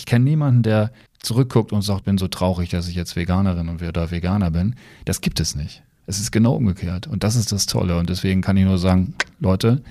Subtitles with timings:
[0.00, 3.82] Ich kenne niemanden, der zurückguckt und sagt, bin so traurig, dass ich jetzt Veganerin und
[3.82, 4.74] oder Veganer bin.
[5.04, 5.82] Das gibt es nicht.
[6.06, 7.06] Es ist genau umgekehrt.
[7.06, 7.98] Und das ist das Tolle.
[7.98, 9.82] Und deswegen kann ich nur sagen, Leute,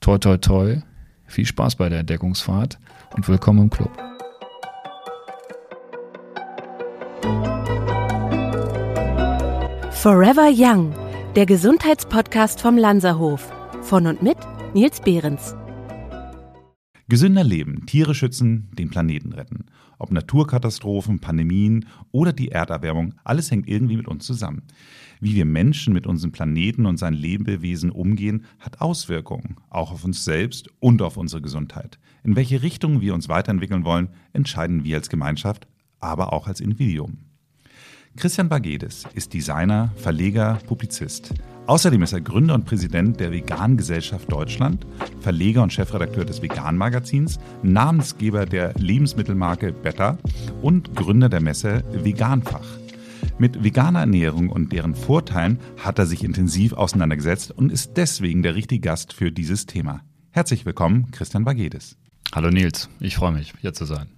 [0.00, 0.78] toi, toi, toi,
[1.26, 2.78] viel Spaß bei der Entdeckungsfahrt
[3.14, 3.90] und willkommen im Club.
[9.90, 10.94] Forever Young,
[11.36, 13.52] der Gesundheitspodcast vom Lanzerhof.
[13.82, 14.38] Von und mit
[14.72, 15.57] Nils Behrens.
[17.10, 19.64] Gesünder leben, Tiere schützen, den Planeten retten.
[19.98, 24.62] Ob Naturkatastrophen, Pandemien oder die Erderwärmung, alles hängt irgendwie mit uns zusammen.
[25.18, 30.22] Wie wir Menschen mit unserem Planeten und seinen Lebewesen umgehen, hat Auswirkungen, auch auf uns
[30.24, 31.98] selbst und auf unsere Gesundheit.
[32.24, 35.66] In welche Richtung wir uns weiterentwickeln wollen, entscheiden wir als Gemeinschaft,
[36.00, 37.18] aber auch als Individuum.
[38.16, 41.32] Christian Bagedes ist Designer, Verleger, Publizist.
[41.68, 44.86] Außerdem ist er Gründer und Präsident der Vegan Gesellschaft Deutschland,
[45.20, 50.16] Verleger und Chefredakteur des Vegan Magazins, Namensgeber der Lebensmittelmarke Better
[50.62, 52.66] und Gründer der Messe Veganfach.
[53.38, 58.54] Mit veganer Ernährung und deren Vorteilen hat er sich intensiv auseinandergesetzt und ist deswegen der
[58.54, 60.00] richtige Gast für dieses Thema.
[60.30, 61.98] Herzlich willkommen, Christian Bagedes.
[62.34, 64.17] Hallo Nils, ich freue mich, hier zu sein.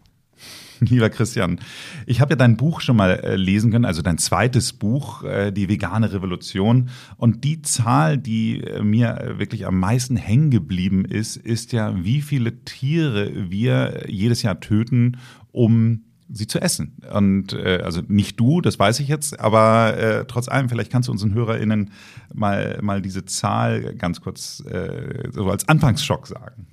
[0.89, 1.61] Lieber Christian,
[2.07, 5.53] ich habe ja dein Buch schon mal äh, lesen können, also dein zweites Buch, äh,
[5.53, 6.89] Die vegane Revolution.
[7.17, 12.23] Und die Zahl, die äh, mir wirklich am meisten hängen geblieben ist, ist ja, wie
[12.23, 15.19] viele Tiere wir jedes Jahr töten,
[15.53, 16.97] um sie zu essen.
[17.13, 21.09] Und äh, also nicht du, das weiß ich jetzt, aber äh, trotz allem, vielleicht kannst
[21.09, 21.91] du unseren HörerInnen
[22.33, 26.67] mal, mal diese Zahl ganz kurz äh, so als Anfangsschock sagen.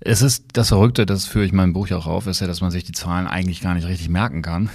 [0.00, 2.60] Es ist das Verrückte, das führe ich in meinem Buch auch auf, ist ja, dass
[2.60, 4.70] man sich die Zahlen eigentlich gar nicht richtig merken kann,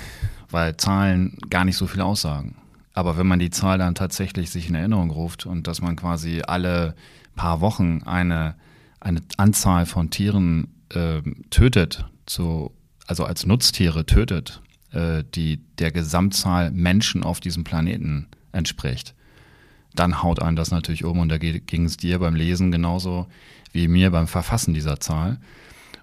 [0.50, 2.56] weil Zahlen gar nicht so viel aussagen.
[2.94, 6.42] Aber wenn man die Zahl dann tatsächlich sich in Erinnerung ruft und dass man quasi
[6.46, 6.96] alle
[7.36, 8.56] paar Wochen eine,
[9.00, 12.72] eine Anzahl von Tieren äh, tötet, so,
[13.08, 19.16] also als Nutztiere tötet, äh, die der Gesamtzahl Menschen auf diesem Planeten entspricht,
[19.96, 23.28] dann haut einen das natürlich um und da ging es dir beim Lesen genauso
[23.74, 25.40] wie mir beim Verfassen dieser Zahl.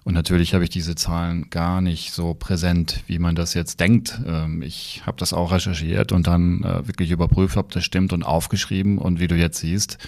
[0.03, 4.19] Und natürlich habe ich diese Zahlen gar nicht so präsent, wie man das jetzt denkt.
[4.25, 8.23] Ähm, ich habe das auch recherchiert und dann äh, wirklich überprüft, ob das stimmt und
[8.23, 8.97] aufgeschrieben.
[8.97, 9.99] Und wie du jetzt siehst,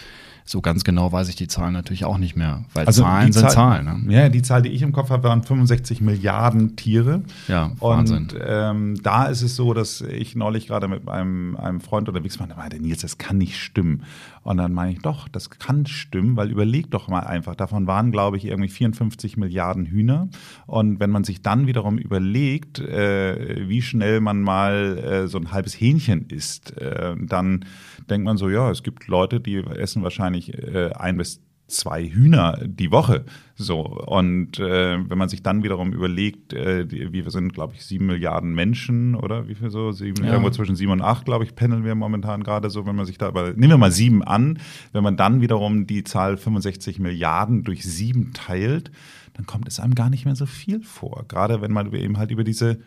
[0.45, 3.43] so ganz genau weiß ich die Zahlen natürlich auch nicht mehr, weil also Zahlen sind
[3.43, 4.05] Zahl, Zahlen.
[4.05, 4.13] Ne?
[4.13, 7.23] Ja, die Zahl, die ich im Kopf habe, waren 65 Milliarden Tiere.
[7.47, 8.17] Ja, Wahnsinn.
[8.17, 12.39] Und ähm, da ist es so, dass ich neulich gerade mit einem, einem Freund unterwegs
[12.39, 14.03] war, der meinte, Nils, das kann nicht stimmen.
[14.43, 18.11] Und dann meine ich, doch, das kann stimmen, weil überleg doch mal einfach, davon waren,
[18.11, 20.27] glaube ich, irgendwie 54 Milliarden Hühner.
[20.65, 25.51] Und wenn man sich dann wiederum überlegt, äh, wie schnell man mal äh, so ein
[25.53, 27.65] halbes Hähnchen isst, äh, dann
[28.09, 32.59] denkt man so, ja, es gibt Leute, die essen wahrscheinlich äh, ein bis zwei Hühner
[32.65, 33.25] die Woche.
[33.55, 33.81] So.
[33.81, 38.05] Und äh, wenn man sich dann wiederum überlegt, äh, die, wir sind, glaube ich, sieben
[38.05, 39.91] Milliarden Menschen, oder wie viel so?
[39.91, 40.31] Sieben, ja.
[40.31, 43.17] Irgendwo zwischen sieben und acht, glaube ich, pendeln wir momentan gerade so, wenn man sich
[43.17, 44.59] da, aber nehmen wir mal sieben an,
[44.91, 48.91] wenn man dann wiederum die Zahl 65 Milliarden durch sieben teilt,
[49.33, 51.25] dann kommt es einem gar nicht mehr so viel vor.
[51.27, 52.79] Gerade wenn man eben halt über diese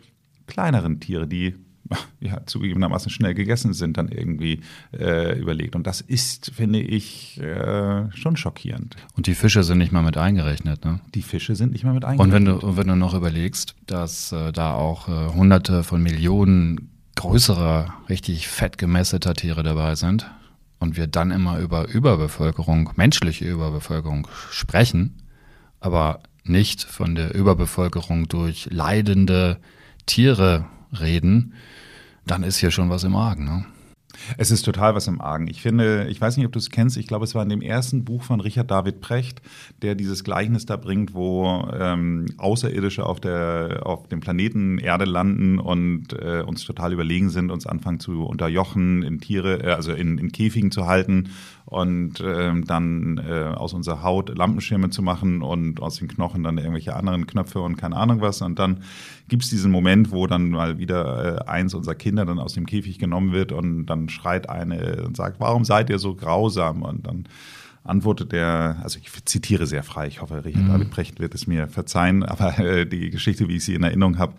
[0.45, 1.55] kleineren Tiere, die
[2.19, 4.61] ja, zugegebenermaßen schnell gegessen sind, dann irgendwie
[4.97, 5.75] äh, überlegt.
[5.75, 8.95] Und das ist, finde ich, äh, schon schockierend.
[9.15, 10.99] Und die Fische sind nicht mal mit eingerechnet, ne?
[11.13, 12.39] Die Fische sind nicht mal mit eingerechnet.
[12.39, 16.89] Und wenn du, wenn du noch überlegst, dass äh, da auch äh, hunderte von Millionen
[17.15, 20.29] größerer, richtig fett gemästeter Tiere dabei sind
[20.79, 25.15] und wir dann immer über Überbevölkerung, menschliche Überbevölkerung sprechen,
[25.79, 29.57] aber nicht von der Überbevölkerung durch leidende
[30.05, 31.53] Tiere reden,
[32.25, 33.45] dann ist hier schon was im Argen.
[33.45, 33.65] Ne?
[34.37, 35.47] Es ist total was im Argen.
[35.47, 37.61] Ich finde, ich weiß nicht, ob du es kennst, ich glaube, es war in dem
[37.61, 39.41] ersten Buch von Richard David Precht,
[39.81, 45.59] der dieses Gleichnis da bringt, wo ähm, Außerirdische auf, der, auf dem Planeten Erde landen
[45.59, 50.17] und äh, uns total überlegen sind, uns anfangen zu unterjochen, in Tiere, äh, also in,
[50.17, 51.29] in Käfigen zu halten
[51.65, 56.57] und ähm, dann äh, aus unserer Haut Lampenschirme zu machen und aus den Knochen dann
[56.57, 58.41] irgendwelche anderen Knöpfe und keine Ahnung was.
[58.41, 58.83] Und dann
[59.27, 62.65] gibt es diesen Moment, wo dann mal wieder äh, eins unserer Kinder dann aus dem
[62.65, 66.83] Käfig genommen wird und dann schreit eine und sagt, warum seid ihr so grausam?
[66.83, 67.27] Und dann
[67.83, 70.69] antwortet er, also ich zitiere sehr frei, ich hoffe, Richard mhm.
[70.69, 74.17] David Precht wird es mir verzeihen, aber äh, die Geschichte, wie ich sie in Erinnerung
[74.17, 74.33] habe,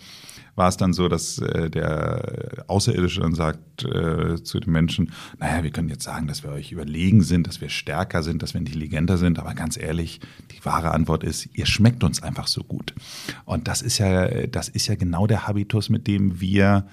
[0.59, 5.63] war es dann so, dass äh, der Außerirdische dann sagt äh, zu den Menschen, naja,
[5.63, 8.59] wir können jetzt sagen, dass wir euch überlegen sind, dass wir stärker sind, dass wir
[8.59, 10.21] intelligenter sind, aber ganz ehrlich,
[10.51, 12.95] die wahre Antwort ist, ihr schmeckt uns einfach so gut.
[13.45, 16.87] Und das ist ja, das ist ja genau der Habitus, mit dem wir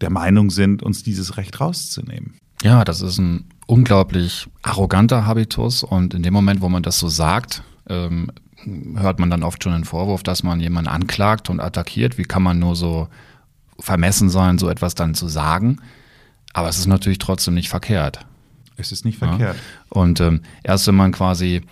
[0.00, 2.38] der Meinung sind, uns dieses Recht rauszunehmen.
[2.62, 7.08] Ja, das ist ein unglaublich arroganter Habitus und in dem Moment, wo man das so
[7.08, 8.30] sagt, ähm,
[8.96, 12.18] hört man dann oft schon den Vorwurf, dass man jemanden anklagt und attackiert.
[12.18, 13.08] Wie kann man nur so
[13.78, 15.78] vermessen sein, so etwas dann zu sagen?
[16.52, 18.26] Aber es ist natürlich trotzdem nicht verkehrt.
[18.76, 19.56] Es ist nicht verkehrt.
[19.56, 19.62] Ja?
[19.88, 21.62] Und ähm, erst wenn man quasi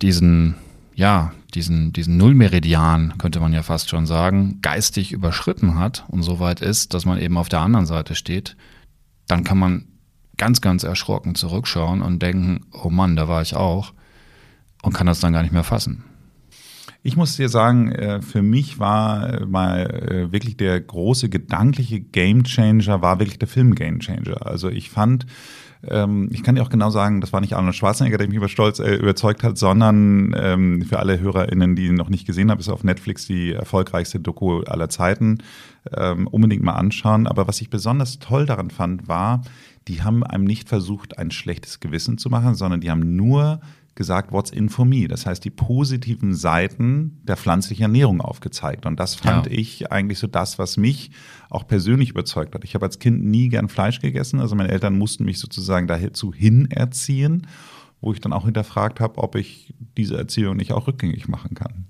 [0.00, 0.54] diesen,
[0.94, 6.38] ja, diesen, diesen Nullmeridian, könnte man ja fast schon sagen, geistig überschritten hat und so
[6.38, 8.56] weit ist, dass man eben auf der anderen Seite steht,
[9.26, 9.86] dann kann man
[10.36, 13.92] ganz, ganz erschrocken zurückschauen und denken, oh Mann, da war ich auch
[14.82, 16.04] und kann das dann gar nicht mehr fassen.
[17.02, 21.98] Ich muss dir sagen, äh, für mich war äh, mal äh, wirklich der große gedankliche
[21.98, 24.44] Gamechanger, war wirklich der Film Gamechanger.
[24.44, 25.24] Also ich fand,
[25.82, 28.50] ähm, ich kann dir auch genau sagen, das war nicht Arnold Schwarzenegger, der mich über
[28.50, 32.68] Stolz überzeugt hat, sondern ähm, für alle HörerInnen, die ihn noch nicht gesehen haben, ist
[32.68, 35.38] auf Netflix die erfolgreichste Doku aller Zeiten.
[35.96, 37.26] Ähm, unbedingt mal anschauen.
[37.26, 39.40] Aber was ich besonders toll daran fand, war,
[39.88, 43.62] die haben einem nicht versucht, ein schlechtes Gewissen zu machen, sondern die haben nur
[44.00, 45.08] gesagt, what's in for me?
[45.08, 48.86] Das heißt, die positiven Seiten der pflanzlichen Ernährung aufgezeigt.
[48.86, 49.52] Und das fand ja.
[49.52, 51.10] ich eigentlich so das, was mich
[51.50, 52.64] auch persönlich überzeugt hat.
[52.64, 54.40] Ich habe als Kind nie gern Fleisch gegessen.
[54.40, 57.46] Also meine Eltern mussten mich sozusagen dazu hin erziehen,
[58.00, 61.84] wo ich dann auch hinterfragt habe, ob ich diese Erziehung nicht auch rückgängig machen kann.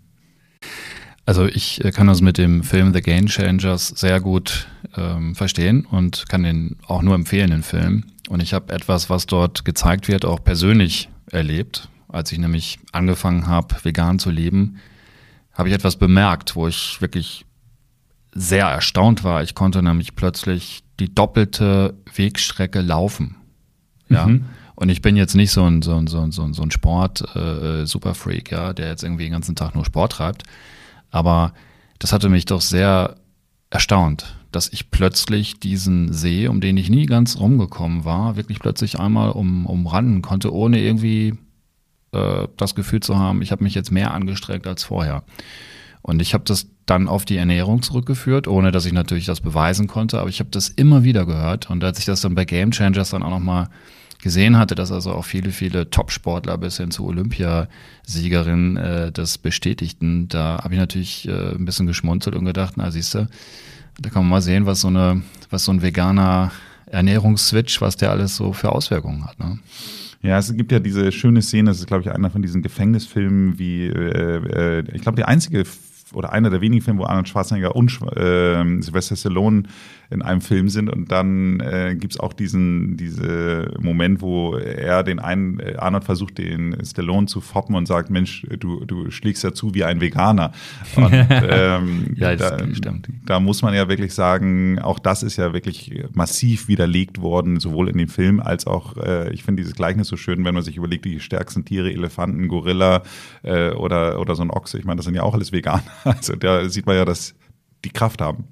[1.26, 4.66] Also ich äh, kann das mit dem Film The Game Changers sehr gut
[4.96, 8.02] ähm, verstehen und kann den auch nur empfehlen, den Film.
[8.28, 11.88] Und ich habe etwas, was dort gezeigt wird, auch persönlich erlebt.
[12.12, 14.78] Als ich nämlich angefangen habe, vegan zu leben,
[15.52, 17.44] habe ich etwas bemerkt, wo ich wirklich
[18.32, 19.42] sehr erstaunt war.
[19.42, 23.36] Ich konnte nämlich plötzlich die doppelte Wegstrecke laufen.
[24.08, 24.26] Ja.
[24.26, 24.46] Mhm.
[24.74, 28.54] Und ich bin jetzt nicht so ein, so ein, so ein, so ein Sport-Superfreak, äh,
[28.54, 30.44] ja, der jetzt irgendwie den ganzen Tag nur Sport treibt.
[31.10, 31.52] Aber
[31.98, 33.16] das hatte mich doch sehr
[33.68, 38.98] erstaunt, dass ich plötzlich diesen See, um den ich nie ganz rumgekommen war, wirklich plötzlich
[38.98, 41.34] einmal um, umranden konnte, ohne irgendwie
[42.12, 45.22] äh, das Gefühl zu haben, ich habe mich jetzt mehr angestrengt als vorher.
[46.02, 49.86] Und ich habe das dann auf die Ernährung zurückgeführt, ohne dass ich natürlich das beweisen
[49.86, 51.70] konnte, aber ich habe das immer wieder gehört.
[51.70, 53.68] Und als ich das dann bei Game Changers dann auch nochmal
[54.22, 60.28] gesehen hatte, dass also auch viele, viele Top-Sportler bis hin zu Olympiasiegerinnen äh, das bestätigten,
[60.28, 63.28] da habe ich natürlich äh, ein bisschen geschmunzelt und gedacht, na siehst du,
[63.98, 66.52] da kann man mal sehen, was so eine, was so ein veganer
[66.86, 69.38] Ernährungsswitch, was der alles so für Auswirkungen hat.
[69.38, 69.58] Ne?
[70.22, 73.58] Ja, es gibt ja diese schöne Szene, das ist, glaube ich, einer von diesen Gefängnisfilmen,
[73.58, 75.64] wie, äh, äh, ich glaube, die einzige
[76.12, 79.64] oder einer der wenigen Filme, wo Arnold Schwarzenegger und äh, Sylvester Stallone
[80.10, 80.90] in einem Film sind.
[80.90, 86.04] Und dann äh, gibt es auch diesen diese Moment, wo er den einen, äh, Arnold
[86.04, 90.00] versucht, den Stallone zu foppen und sagt, Mensch, du, du schlägst ja zu wie ein
[90.00, 90.52] Veganer.
[90.96, 93.08] Und, ähm, ja, da, stimmt.
[93.24, 97.88] da muss man ja wirklich sagen, auch das ist ja wirklich massiv widerlegt worden, sowohl
[97.88, 100.76] in dem Film als auch, äh, ich finde dieses Gleichnis so schön, wenn man sich
[100.76, 103.02] überlegt, die stärksten Tiere, Elefanten, Gorilla
[103.42, 105.82] äh, oder, oder so ein Ochse, ich meine, das sind ja auch alles Veganer.
[106.04, 107.34] Also da sieht man ja, dass
[107.84, 108.44] die Kraft haben.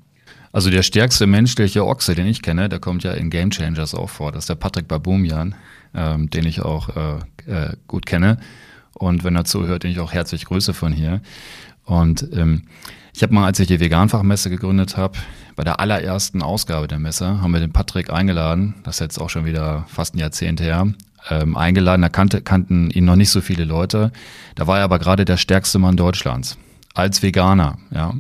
[0.53, 4.09] Also der stärkste menschliche Ochse, den ich kenne, der kommt ja in Game Changers auch
[4.09, 4.33] vor.
[4.33, 5.55] Das ist der Patrick Babumian,
[5.95, 8.39] ähm, den ich auch äh, äh, gut kenne.
[8.95, 11.21] Und wenn er zuhört, den ich auch herzlich grüße von hier.
[11.85, 12.65] Und ähm,
[13.15, 15.19] ich habe mal, als ich die Veganfachmesse gegründet habe,
[15.55, 18.75] bei der allerersten Ausgabe der Messe, haben wir den Patrick eingeladen.
[18.85, 20.93] Das ist jetzt auch schon wieder fast ein Jahrzehnt her.
[21.31, 24.13] Ähm, eingeladen, da kannte, kannten ihn noch nicht so viele Leute.
[24.55, 26.59] Da war er aber gerade der stärkste Mann Deutschlands
[26.99, 27.79] als Veganer.
[27.91, 28.15] Ja.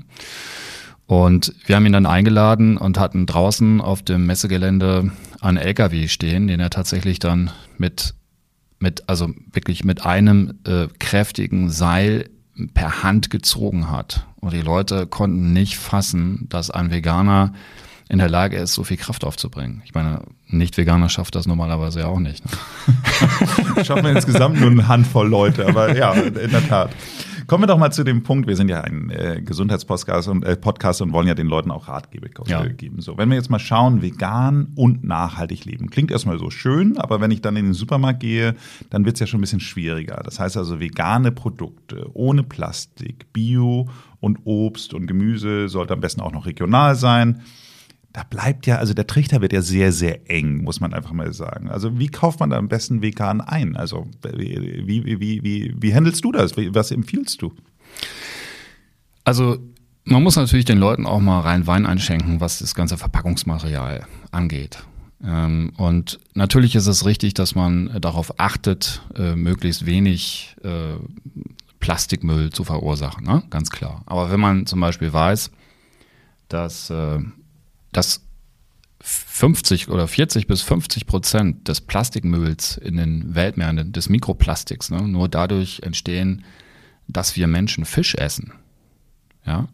[1.07, 5.11] Und wir haben ihn dann eingeladen und hatten draußen auf dem Messegelände
[5.41, 8.14] einen LKW stehen, den er tatsächlich dann mit,
[8.79, 12.29] mit also wirklich mit einem äh, kräftigen Seil
[12.75, 14.26] per Hand gezogen hat.
[14.37, 17.52] Und die Leute konnten nicht fassen, dass ein Veganer
[18.09, 19.83] in der Lage ist, so viel Kraft aufzubringen.
[19.85, 22.43] Ich meine, Nicht-Veganer schafft das normalerweise ja auch nicht.
[22.45, 23.85] Ne?
[23.85, 26.91] Schaffen wir insgesamt nur eine Handvoll Leute, aber ja, in der Tat.
[27.49, 30.55] Kommen wir doch mal zu dem Punkt, wir sind ja ein äh, Gesundheitspodcast und, äh,
[30.55, 32.67] Podcast und wollen ja den Leuten auch Ratgeber ja.
[32.67, 33.00] geben.
[33.00, 35.88] So, wenn wir jetzt mal schauen, vegan und nachhaltig leben.
[35.88, 38.55] Klingt erstmal so schön, aber wenn ich dann in den Supermarkt gehe,
[38.90, 40.21] dann wird es ja schon ein bisschen schwieriger.
[40.23, 43.88] Das heißt also vegane Produkte ohne Plastik, Bio
[44.21, 47.40] und Obst und Gemüse sollte am besten auch noch regional sein
[48.12, 51.33] da bleibt ja, also der Trichter wird ja sehr, sehr eng, muss man einfach mal
[51.33, 51.69] sagen.
[51.69, 53.77] Also wie kauft man da am besten vegan ein?
[53.77, 56.57] Also wie, wie, wie, wie, wie handelst du das?
[56.57, 57.53] Was empfiehlst du?
[59.25, 59.59] Also
[60.05, 64.79] man muss natürlich den Leuten auch mal rein Wein einschenken, was das ganze Verpackungsmaterial angeht.
[65.23, 70.95] Ähm, und natürlich ist es richtig, dass man darauf achtet, äh, möglichst wenig äh,
[71.81, 73.43] Plastikmüll zu verursachen, ne?
[73.50, 74.03] ganz klar.
[74.07, 75.50] Aber wenn man zum Beispiel weiß,
[76.49, 77.19] dass äh,
[77.92, 78.28] dass
[79.00, 85.28] 50 oder 40 bis 50 Prozent des Plastikmülls in den Weltmeeren, des Mikroplastiks, ne, nur
[85.28, 86.45] dadurch entstehen,
[87.07, 88.52] dass wir Menschen Fisch essen.
[89.47, 89.68] Ja,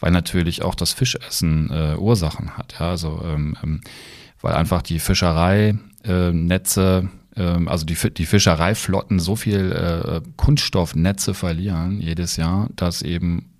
[0.00, 2.74] weil natürlich auch das Fischessen äh, Ursachen hat.
[2.78, 3.80] Ja, also ähm, ähm,
[4.40, 12.00] weil einfach die Fischereinetze, äh, äh, also die, die Fischereiflotten so viel äh, Kunststoffnetze verlieren
[12.00, 13.52] jedes Jahr, dass eben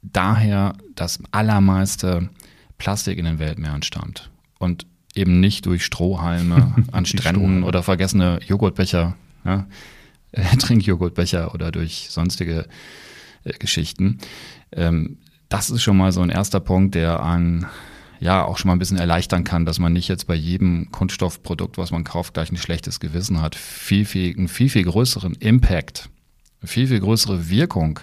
[0.00, 2.30] daher das allermeiste
[2.82, 4.28] Plastik in den Weltmeeren stammt.
[4.58, 9.68] Und eben nicht durch Strohhalme an Stränden oder vergessene Joghurtbecher, ja,
[10.58, 12.66] Trinkjoghurtbecher oder durch sonstige
[13.44, 14.18] äh, Geschichten.
[14.72, 17.66] Ähm, das ist schon mal so ein erster Punkt, der einen
[18.18, 21.78] ja auch schon mal ein bisschen erleichtern kann, dass man nicht jetzt bei jedem Kunststoffprodukt,
[21.78, 23.54] was man kauft, gleich ein schlechtes Gewissen hat.
[23.54, 26.10] Viel, viel, einen viel, viel größeren Impact,
[26.64, 28.00] viel, viel größere Wirkung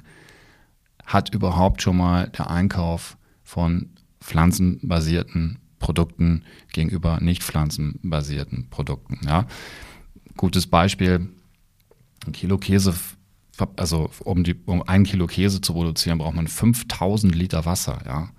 [1.05, 3.89] hat überhaupt schon mal der Einkauf von
[4.29, 9.19] pflanzenbasierten Produkten gegenüber nicht pflanzenbasierten Produkten.
[9.25, 9.47] Ja.
[10.37, 11.29] Gutes Beispiel,
[12.25, 12.93] ein Kilo Käse,
[13.75, 17.99] also um, die, um ein Kilo Käse zu produzieren, braucht man 5000 Liter Wasser.
[18.05, 18.29] Ja.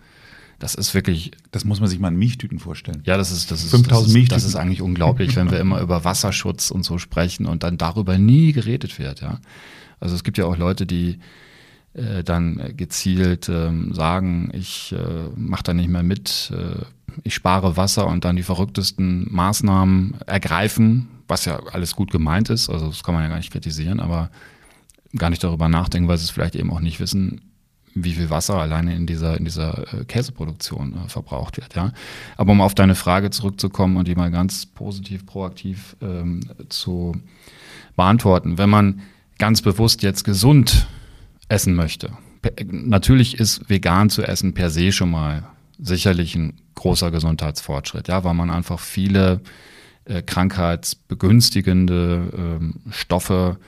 [0.61, 1.33] Das ist wirklich.
[1.51, 3.03] Das muss man sich mal in Milchtüten vorstellen.
[3.07, 4.37] Ja, das ist, das ist, 5000 das ist, Milchtüten.
[4.37, 8.19] das ist eigentlich unglaublich, wenn wir immer über Wasserschutz und so sprechen und dann darüber
[8.19, 9.23] nie geredet wird.
[9.23, 9.41] Ja.
[9.99, 11.19] Also es gibt ja auch Leute, die
[11.95, 16.85] äh, dann gezielt ähm, sagen, ich äh, mache da nicht mehr mit, äh,
[17.25, 22.71] ich spare Wasser und dann die verrücktesten Maßnahmen ergreifen, was ja alles gut gemeint ist,
[22.71, 24.31] also das kann man ja gar nicht kritisieren, aber
[25.17, 27.41] gar nicht darüber nachdenken, weil sie es vielleicht eben auch nicht wissen,
[27.95, 31.75] wie viel Wasser alleine in dieser, in dieser äh, Käseproduktion äh, verbraucht wird.
[31.75, 31.93] Ja?
[32.37, 37.17] Aber um auf deine Frage zurückzukommen und die mal ganz positiv, proaktiv ähm, zu
[37.97, 39.01] beantworten, wenn man
[39.39, 40.87] ganz bewusst jetzt gesund
[41.51, 42.13] essen möchte,
[42.71, 45.45] natürlich ist vegan zu essen per se schon mal
[45.79, 49.41] sicherlich ein großer Gesundheitsfortschritt, ja, weil man einfach viele
[50.05, 53.59] äh, krankheitsbegünstigende ähm, Stoffe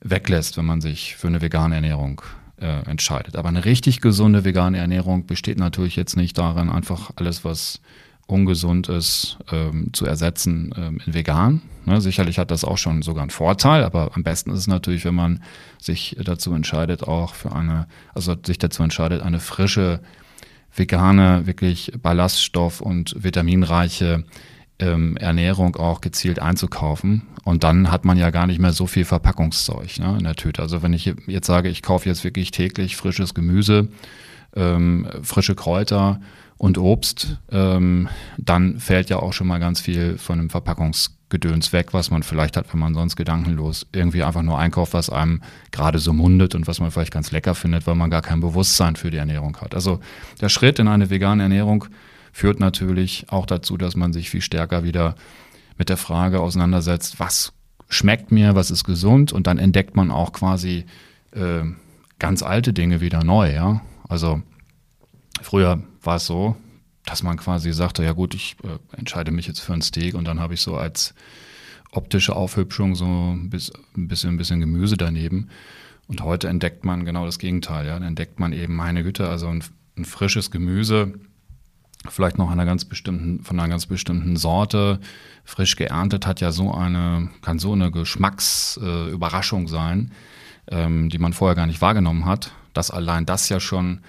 [0.00, 2.22] weglässt, wenn man sich für eine vegane Ernährung
[2.60, 3.36] äh, entscheidet.
[3.36, 7.80] Aber eine richtig gesunde vegane Ernährung besteht natürlich jetzt nicht darin, einfach alles, was
[8.26, 11.62] ungesund ist, ähm, zu ersetzen ähm, in vegan.
[11.84, 15.04] Ne, sicherlich hat das auch schon sogar einen Vorteil, aber am besten ist es natürlich,
[15.04, 15.42] wenn man
[15.80, 20.00] sich dazu entscheidet, auch für eine, also sich dazu entscheidet, eine frische
[20.74, 24.24] vegane, wirklich ballaststoff- und vitaminreiche
[24.78, 27.22] ähm, Ernährung auch gezielt einzukaufen.
[27.44, 30.62] Und dann hat man ja gar nicht mehr so viel Verpackungszeug ne, in der Tüte.
[30.62, 33.88] Also wenn ich jetzt sage, ich kaufe jetzt wirklich täglich frisches Gemüse,
[34.54, 36.20] ähm, frische Kräuter
[36.62, 41.92] und Obst, ähm, dann fällt ja auch schon mal ganz viel von dem Verpackungsgedöns weg,
[41.92, 45.42] was man vielleicht hat, wenn man sonst gedankenlos irgendwie einfach nur einkauft, was einem
[45.72, 48.94] gerade so mundet und was man vielleicht ganz lecker findet, weil man gar kein Bewusstsein
[48.94, 49.74] für die Ernährung hat.
[49.74, 49.98] Also
[50.40, 51.86] der Schritt in eine vegane Ernährung
[52.32, 55.16] führt natürlich auch dazu, dass man sich viel stärker wieder
[55.78, 57.52] mit der Frage auseinandersetzt, was
[57.88, 60.84] schmeckt mir, was ist gesund und dann entdeckt man auch quasi
[61.32, 61.64] äh,
[62.20, 63.52] ganz alte Dinge wieder neu.
[63.52, 63.80] Ja?
[64.08, 64.42] Also
[65.42, 66.56] früher war es so,
[67.04, 70.24] dass man quasi sagte, ja gut, ich äh, entscheide mich jetzt für ein Steak und
[70.24, 71.14] dann habe ich so als
[71.90, 75.48] optische Aufhübschung so ein bisschen, ein bisschen Gemüse daneben.
[76.08, 77.86] Und heute entdeckt man genau das Gegenteil.
[77.86, 77.94] Ja?
[77.94, 79.62] Dann entdeckt man eben, meine Güte, also ein,
[79.96, 81.14] ein frisches Gemüse,
[82.08, 85.00] vielleicht noch einer ganz bestimmten, von einer ganz bestimmten Sorte,
[85.44, 90.12] frisch geerntet, hat ja so eine, kann so eine Geschmacksüberraschung äh, sein,
[90.68, 94.00] ähm, die man vorher gar nicht wahrgenommen hat, dass allein das ja schon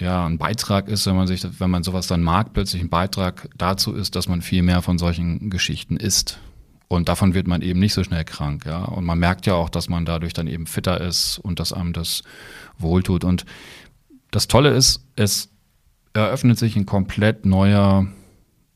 [0.00, 3.48] ja, ein Beitrag ist, wenn man sich, wenn man sowas dann mag, plötzlich ein Beitrag
[3.56, 6.38] dazu ist, dass man viel mehr von solchen Geschichten isst.
[6.88, 8.84] Und davon wird man eben nicht so schnell krank, ja.
[8.84, 11.92] Und man merkt ja auch, dass man dadurch dann eben fitter ist und dass einem
[11.92, 12.22] das
[12.78, 13.24] wohltut.
[13.24, 13.44] Und
[14.30, 15.50] das Tolle ist, es
[16.14, 18.06] eröffnet sich ein komplett neuer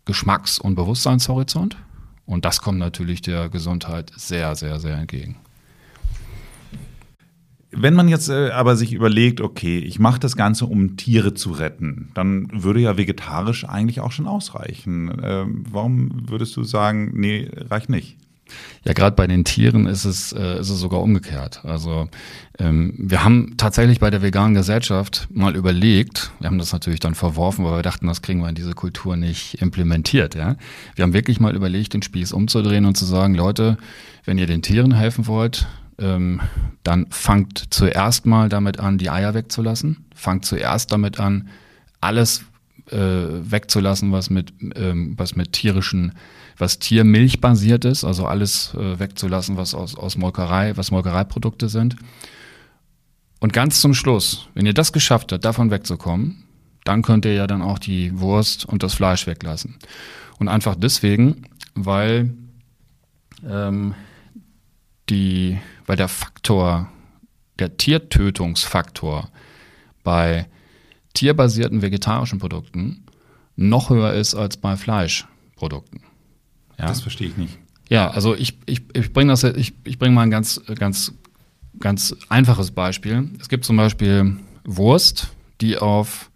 [0.05, 1.77] Geschmacks- und Bewusstseinshorizont.
[2.27, 5.37] Und das kommt natürlich der Gesundheit sehr, sehr, sehr entgegen.
[7.75, 11.53] Wenn man jetzt äh, aber sich überlegt, okay, ich mache das Ganze, um Tiere zu
[11.53, 15.11] retten, dann würde ja vegetarisch eigentlich auch schon ausreichen.
[15.23, 18.19] Ähm, warum würdest du sagen, nee, reicht nicht?
[18.85, 21.65] Ja, gerade bei den Tieren ist es, äh, ist es sogar umgekehrt.
[21.65, 22.09] Also
[22.59, 27.15] ähm, wir haben tatsächlich bei der veganen Gesellschaft mal überlegt, wir haben das natürlich dann
[27.15, 30.35] verworfen, weil wir dachten, das kriegen wir in diese Kultur nicht implementiert.
[30.35, 30.57] Ja?
[30.97, 33.79] Wir haben wirklich mal überlegt, den Spieß umzudrehen und zu sagen, Leute,
[34.25, 35.67] wenn ihr den Tieren helfen wollt,
[35.99, 36.41] ähm,
[36.83, 40.05] dann fangt zuerst mal damit an, die Eier wegzulassen.
[40.15, 41.49] Fangt zuerst damit an,
[42.01, 42.45] alles
[42.91, 46.13] äh, wegzulassen, was mit, ähm, was mit tierischen,
[46.59, 51.97] was tiermilchbasiert ist, also alles äh, wegzulassen, was aus, aus Molkerei, was Molkereiprodukte sind.
[53.41, 56.45] Und ganz zum Schluss, wenn ihr das geschafft habt, davon wegzukommen,
[56.85, 59.77] dann könnt ihr ja dann auch die Wurst und das Fleisch weglassen.
[60.39, 61.45] Und einfach deswegen,
[61.75, 62.33] weil
[63.49, 63.95] ähm,
[65.13, 66.91] die, weil der Faktor
[67.59, 69.31] der Tiertötungsfaktor
[70.03, 70.47] bei
[71.13, 73.05] tierbasierten vegetarischen Produkten
[73.57, 76.01] noch höher ist als bei Fleischprodukten.
[76.79, 76.87] Ja?
[76.87, 77.59] Das verstehe ich nicht.
[77.89, 81.13] Ja, also ich, ich, ich bringe das, ich, ich bringe mal ein ganz, ganz,
[81.79, 83.31] ganz einfaches Beispiel.
[83.39, 85.29] Es gibt zum Beispiel Wurst,
[85.61, 86.31] die auf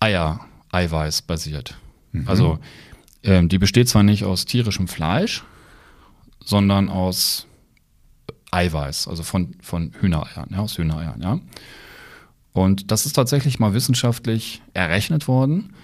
[0.00, 0.40] Eier,
[0.72, 1.78] Eiweiß basiert.
[2.10, 2.26] Mhm.
[2.26, 2.58] Also
[3.22, 5.44] ähm, die besteht zwar nicht aus tierischem Fleisch,
[6.44, 7.46] sondern aus
[8.50, 11.40] Eiweiß, also von, von Hühnereiern, ja, aus Hühnereiern, ja.
[12.52, 15.74] Und das ist tatsächlich mal wissenschaftlich errechnet worden,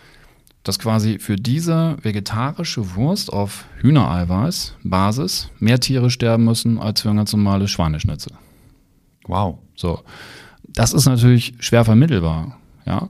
[0.62, 7.10] dass quasi für diese vegetarische Wurst auf Hühnereiweiß Basis mehr Tiere sterben müssen als für
[7.10, 8.34] ein ganz normales Schweineschnitzel.
[9.24, 9.58] Wow.
[9.74, 10.02] So.
[10.68, 13.08] Das ist natürlich schwer vermittelbar, ja.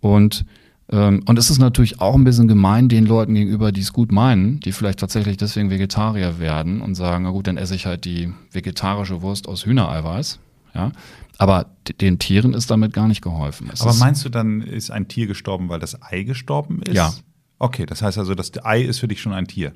[0.00, 0.46] Und
[0.86, 4.60] und es ist natürlich auch ein bisschen gemein den Leuten gegenüber, die es gut meinen,
[4.60, 8.32] die vielleicht tatsächlich deswegen Vegetarier werden und sagen, na gut, dann esse ich halt die
[8.52, 10.40] vegetarische Wurst aus Hühnereiweiß.
[10.74, 10.92] Ja,
[11.38, 11.66] aber
[12.00, 13.70] den Tieren ist damit gar nicht geholfen.
[13.72, 16.94] Es aber meinst du dann, ist ein Tier gestorben, weil das Ei gestorben ist?
[16.94, 17.12] Ja.
[17.58, 19.72] Okay, das heißt also, das Ei ist für dich schon ein Tier.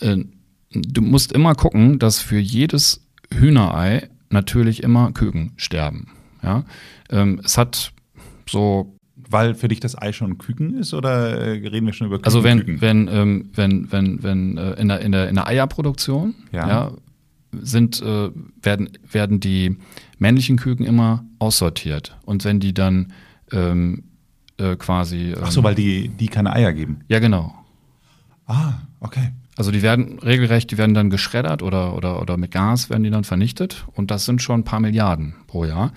[0.00, 0.24] Äh,
[0.72, 6.08] du musst immer gucken, dass für jedes Hühnerei natürlich immer Küken sterben.
[6.42, 6.64] Ja,
[7.10, 7.92] ähm, es hat
[8.48, 8.96] so
[9.32, 12.26] weil für dich das Ei schon Küken ist oder äh, reden wir schon über Küken?
[12.26, 12.80] Also wenn, Küken?
[12.80, 16.68] wenn, ähm, wenn, wenn, wenn äh, in, der, in, der, in der Eierproduktion ja.
[16.68, 16.92] ja
[17.60, 18.30] sind, äh,
[18.62, 19.76] werden, werden die
[20.18, 22.16] männlichen Küken immer aussortiert.
[22.24, 23.12] Und wenn die dann
[23.50, 24.04] ähm,
[24.58, 25.32] äh, quasi.
[25.32, 27.00] Ähm, Ach so, weil die, die keine Eier geben.
[27.08, 27.54] Ja, genau.
[28.46, 29.32] Ah, okay.
[29.56, 33.10] Also die werden regelrecht, die werden dann geschreddert oder, oder, oder mit Gas werden die
[33.10, 33.84] dann vernichtet.
[33.94, 35.92] Und das sind schon ein paar Milliarden pro Jahr.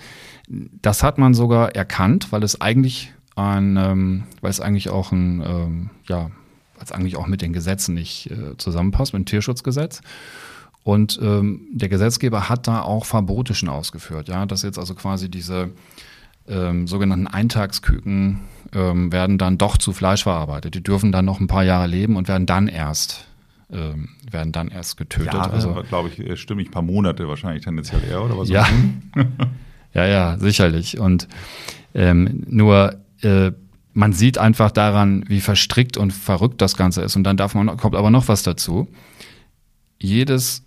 [0.48, 5.42] Das hat man sogar erkannt, weil es eigentlich ein, ähm, weil es eigentlich auch ein,
[5.46, 6.30] ähm, ja,
[6.74, 10.00] weil es eigentlich auch mit den Gesetzen nicht äh, zusammenpasst, mit dem Tierschutzgesetz.
[10.82, 15.28] Und ähm, der Gesetzgeber hat da auch Verbote schon ausgeführt, ja, dass jetzt also quasi
[15.28, 15.70] diese
[16.48, 18.40] ähm, sogenannten Eintagsküken
[18.72, 20.74] ähm, werden dann doch zu Fleisch verarbeitet.
[20.74, 23.26] Die dürfen dann noch ein paar Jahre leben und werden dann erst
[23.68, 25.34] ähm, werden dann erst getötet.
[25.34, 28.48] Ja, also glaube ich, äh, stimme ich ein paar Monate wahrscheinlich tendenziell eher oder was?
[28.48, 28.64] Ja,
[29.94, 31.00] ja, ja, sicherlich.
[31.00, 31.26] Und
[31.94, 33.52] ähm, nur äh,
[33.92, 37.16] man sieht einfach daran, wie verstrickt und verrückt das Ganze ist.
[37.16, 38.88] Und dann darf man, kommt aber noch was dazu.
[39.98, 40.64] Jedes,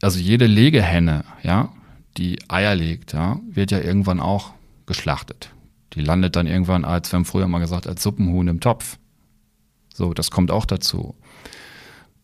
[0.00, 1.70] also jede Legehenne, ja,
[2.16, 4.54] die Eier legt, ja, wird ja irgendwann auch
[4.86, 5.50] geschlachtet.
[5.92, 8.98] Die landet dann irgendwann als, wir haben früher mal gesagt, als Suppenhuhn im Topf.
[9.92, 11.14] So, das kommt auch dazu.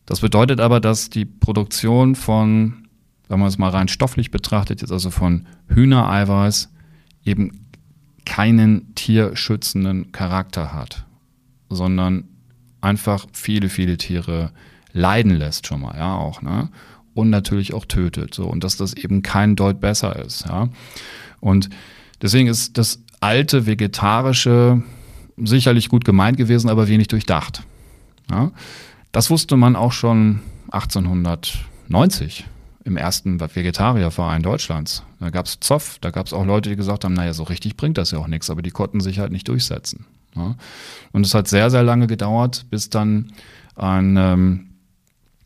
[0.07, 2.87] Das bedeutet aber, dass die Produktion von,
[3.27, 6.71] wenn man es mal rein stofflich betrachtet, jetzt also von Hühnereiweiß
[7.25, 7.68] eben
[8.29, 11.05] keinen tierschützenden Charakter hat,
[11.69, 12.25] sondern
[12.79, 14.51] einfach viele, viele Tiere
[14.93, 16.69] leiden lässt schon mal, ja, auch, ne?
[17.15, 18.45] Und natürlich auch tötet, so.
[18.45, 20.69] Und dass das eben kein Deut besser ist, ja.
[21.39, 21.71] Und
[22.21, 24.83] deswegen ist das alte vegetarische
[25.37, 27.63] sicherlich gut gemeint gewesen, aber wenig durchdacht.
[28.29, 28.51] Ja?
[29.11, 32.45] Das wusste man auch schon 1890
[32.89, 35.03] im ersten Vegetarierverein Deutschlands.
[35.19, 37.77] Da gab es Zoff, da gab es auch Leute, die gesagt haben, naja, so richtig
[37.77, 40.05] bringt das ja auch nichts, aber die konnten sich halt nicht durchsetzen.
[40.35, 40.55] Ja.
[41.11, 43.31] Und es hat sehr, sehr lange gedauert, bis dann
[43.75, 44.69] ein ähm,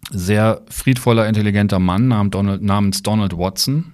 [0.09, 3.93] sehr friedvoller, intelligenter Mann namens Donald, Watson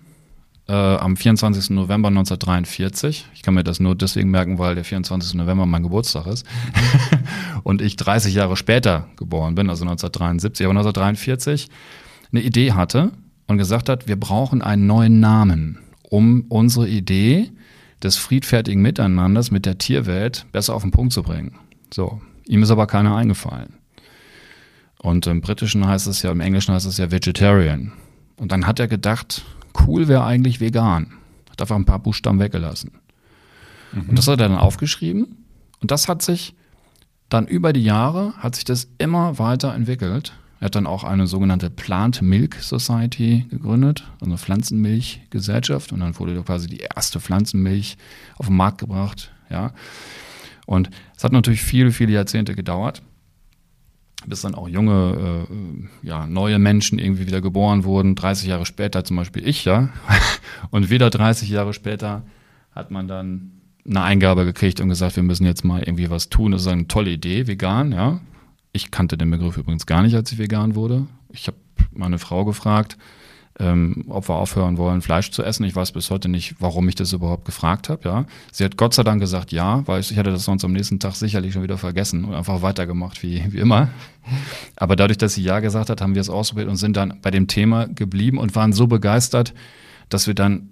[0.67, 1.71] äh, am 24.
[1.71, 5.33] November 1943, ich kann mir das nur deswegen merken, weil der 24.
[5.33, 6.45] November mein Geburtstag ist,
[7.63, 11.69] und ich 30 Jahre später geboren bin, also 1973, aber 1943,
[12.31, 13.11] eine Idee hatte,
[13.49, 17.51] und gesagt hat, wir brauchen einen neuen Namen, um unsere Idee
[18.01, 21.55] des friedfertigen Miteinanders mit der Tierwelt besser auf den Punkt zu bringen.
[21.91, 23.73] So, ihm ist aber keiner eingefallen.
[24.99, 27.91] Und im Britischen heißt es ja, im Englischen heißt es ja Vegetarian.
[28.37, 29.43] Und dann hat er gedacht,
[29.87, 31.13] cool wäre eigentlich vegan.
[31.49, 32.91] Hat einfach ein paar Buchstaben weggelassen.
[33.93, 34.09] Mhm.
[34.09, 35.45] Und das hat er dann aufgeschrieben.
[35.81, 36.53] Und das hat sich
[37.29, 40.33] dann über die Jahre, hat sich das immer weiter entwickelt.
[40.59, 45.93] Er hat dann auch eine sogenannte Plant Milk Society gegründet, also eine Pflanzenmilchgesellschaft.
[45.93, 47.97] Und dann wurde quasi die erste Pflanzenmilch
[48.37, 49.31] auf den Markt gebracht.
[49.49, 49.73] Ja.
[50.65, 53.01] Und es hat natürlich viele, viele Jahrzehnte gedauert,
[54.27, 58.15] bis dann auch junge, äh, ja, neue Menschen irgendwie wieder geboren wurden.
[58.15, 59.89] 30 Jahre später zum Beispiel ich, ja.
[60.71, 62.23] Und wieder 30 Jahre später
[62.71, 63.51] hat man dann
[63.87, 66.51] eine Eingabe gekriegt und gesagt, wir müssen jetzt mal irgendwie was tun.
[66.51, 68.19] Das ist eine tolle Idee, vegan, ja.
[68.71, 71.07] Ich kannte den Begriff übrigens gar nicht, als ich vegan wurde.
[71.31, 71.57] Ich habe
[71.91, 72.97] meine Frau gefragt,
[73.59, 75.65] ähm, ob wir aufhören wollen, Fleisch zu essen.
[75.65, 78.07] Ich weiß bis heute nicht, warum ich das überhaupt gefragt habe.
[78.07, 78.25] Ja.
[78.51, 81.15] Sie hat Gott sei Dank gesagt ja, weil ich hatte das sonst am nächsten Tag
[81.15, 83.89] sicherlich schon wieder vergessen und einfach weitergemacht wie, wie immer.
[84.77, 87.31] Aber dadurch, dass sie ja gesagt hat, haben wir es ausprobiert und sind dann bei
[87.31, 89.53] dem Thema geblieben und waren so begeistert,
[90.07, 90.69] dass wir dann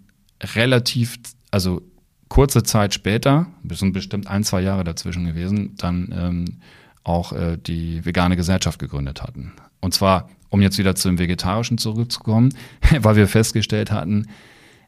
[0.55, 1.17] relativ,
[1.51, 1.81] also
[2.29, 6.45] kurze Zeit später, sind bestimmt ein, zwei Jahre dazwischen gewesen, dann ähm,
[7.07, 9.53] auch äh, die vegane Gesellschaft gegründet hatten.
[9.79, 12.53] Und zwar, um jetzt wieder zum Vegetarischen zurückzukommen,
[12.99, 14.27] weil wir festgestellt hatten,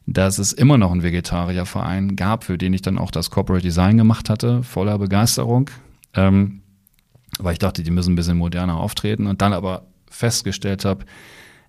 [0.06, 3.96] dass es immer noch einen Vegetarierverein gab, für den ich dann auch das Corporate Design
[3.96, 5.70] gemacht hatte, voller Begeisterung.
[6.14, 6.62] Ähm,
[7.38, 11.04] weil ich dachte, die müssen ein bisschen moderner auftreten und dann aber festgestellt habe,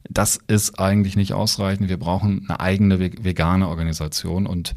[0.10, 1.90] das ist eigentlich nicht ausreichend.
[1.90, 4.74] Wir brauchen eine eigene vegane Organisation und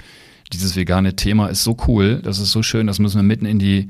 [0.52, 3.58] dieses vegane Thema ist so cool, das ist so schön, das müssen wir mitten in
[3.58, 3.88] die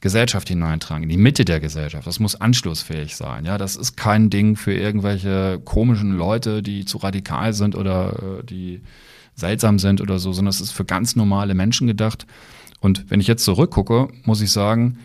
[0.00, 2.06] Gesellschaft hineintragen, in die Mitte der Gesellschaft.
[2.06, 3.44] Das muss anschlussfähig sein.
[3.44, 8.44] Ja, das ist kein Ding für irgendwelche komischen Leute, die zu radikal sind oder äh,
[8.44, 8.82] die
[9.34, 12.26] seltsam sind oder so, sondern es ist für ganz normale Menschen gedacht.
[12.80, 14.98] Und wenn ich jetzt zurückgucke, muss ich sagen,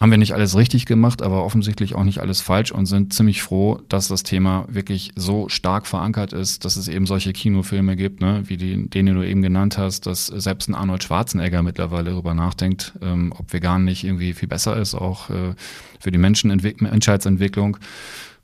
[0.00, 3.42] haben wir nicht alles richtig gemacht, aber offensichtlich auch nicht alles falsch und sind ziemlich
[3.42, 8.20] froh, dass das Thema wirklich so stark verankert ist, dass es eben solche Kinofilme gibt,
[8.20, 12.10] ne, wie die, den, den du eben genannt hast, dass selbst ein Arnold Schwarzenegger mittlerweile
[12.10, 15.54] darüber nachdenkt, ähm, ob vegan nicht irgendwie viel besser ist, auch äh,
[15.98, 17.78] für die Menschenentscheidungsentwicklung.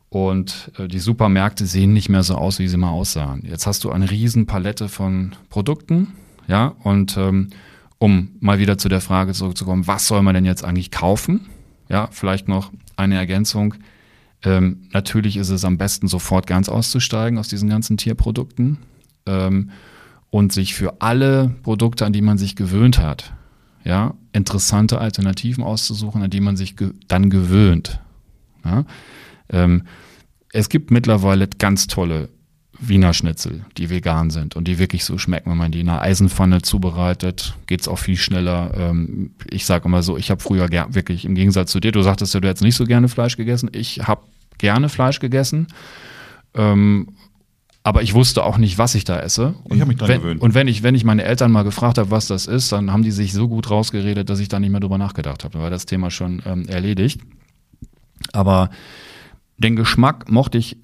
[0.08, 3.42] Und äh, die Supermärkte sehen nicht mehr so aus, wie sie mal aussahen.
[3.46, 6.08] Jetzt hast du eine riesen Palette von Produkten,
[6.48, 7.48] ja, und ähm,
[8.02, 11.46] um mal wieder zu der Frage zurückzukommen, was soll man denn jetzt eigentlich kaufen?
[11.88, 13.76] Ja, vielleicht noch eine Ergänzung.
[14.42, 18.78] Ähm, natürlich ist es am besten, sofort ganz auszusteigen aus diesen ganzen Tierprodukten
[19.26, 19.70] ähm,
[20.30, 23.34] und sich für alle Produkte, an die man sich gewöhnt hat,
[23.84, 28.00] ja, interessante Alternativen auszusuchen, an die man sich ge dann gewöhnt.
[28.64, 28.84] Ja?
[29.48, 29.84] Ähm,
[30.52, 32.30] es gibt mittlerweile ganz tolle
[32.88, 35.50] Wiener Schnitzel, die vegan sind und die wirklich so schmecken.
[35.50, 38.72] Wenn man die in einer Eisenpfanne zubereitet, geht's auch viel schneller.
[38.76, 42.34] Ähm, ich sage immer so, ich habe früher wirklich, im Gegensatz zu dir, du sagtest
[42.34, 43.70] ja, du hättest nicht so gerne Fleisch gegessen.
[43.72, 44.22] Ich habe
[44.58, 45.68] gerne Fleisch gegessen.
[46.54, 47.08] Ähm,
[47.84, 49.54] aber ich wusste auch nicht, was ich da esse.
[49.64, 50.40] Und ich habe mich dran wenn, gewöhnt.
[50.40, 53.02] Und wenn ich, wenn ich meine Eltern mal gefragt habe, was das ist, dann haben
[53.02, 55.54] die sich so gut rausgeredet, dass ich da nicht mehr drüber nachgedacht habe.
[55.54, 57.20] Da war das Thema schon ähm, erledigt.
[58.32, 58.70] Aber
[59.58, 60.78] den Geschmack mochte ich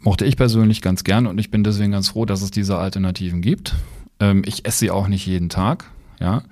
[0.00, 3.42] mochte ich persönlich ganz gern und ich bin deswegen ganz froh, dass es diese Alternativen
[3.42, 3.74] gibt.
[4.18, 6.42] Ähm, ich esse sie auch nicht jeden Tag, ja.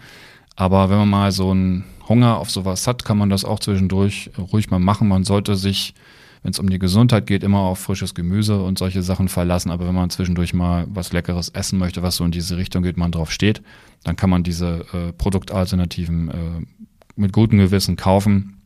[0.56, 4.30] Aber wenn man mal so einen Hunger auf sowas hat, kann man das auch zwischendurch
[4.52, 5.06] ruhig mal machen.
[5.06, 5.94] Man sollte sich,
[6.42, 9.70] wenn es um die Gesundheit geht, immer auf frisches Gemüse und solche Sachen verlassen.
[9.70, 12.96] Aber wenn man zwischendurch mal was Leckeres essen möchte, was so in diese Richtung geht,
[12.96, 13.62] man drauf steht,
[14.02, 16.66] dann kann man diese äh, Produktalternativen äh,
[17.14, 18.57] mit gutem Gewissen kaufen.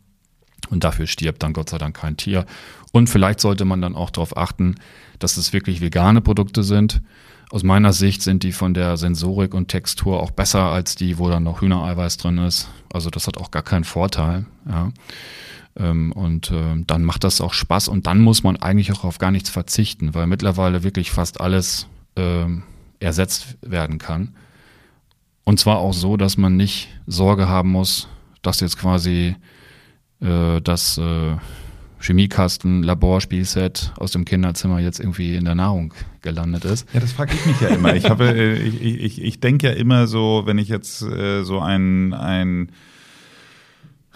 [0.73, 2.47] Und dafür stirbt dann Gott sei Dank kein Tier.
[2.93, 4.77] Und vielleicht sollte man dann auch darauf achten,
[5.19, 7.03] dass es wirklich vegane Produkte sind.
[7.51, 11.29] Aus meiner Sicht sind die von der Sensorik und Textur auch besser als die, wo
[11.29, 12.71] dann noch Hühnereiweiß drin ist.
[12.91, 14.47] Also das hat auch gar keinen Vorteil.
[14.67, 14.93] Ja.
[15.77, 19.19] Ähm, und äh, dann macht das auch Spaß und dann muss man eigentlich auch auf
[19.19, 22.47] gar nichts verzichten, weil mittlerweile wirklich fast alles äh,
[22.99, 24.35] ersetzt werden kann.
[25.45, 28.09] Und zwar auch so, dass man nicht Sorge haben muss,
[28.41, 29.37] dass jetzt quasi
[30.23, 31.37] äh, das äh,
[32.01, 36.89] Chemiekasten, Laborspielset aus dem Kinderzimmer jetzt irgendwie in der Nahrung gelandet ist.
[36.93, 37.95] Ja, das frage ich mich ja immer.
[37.95, 42.13] Ich äh, ich, ich, ich denke ja immer so, wenn ich jetzt äh, so ein,
[42.13, 42.71] ein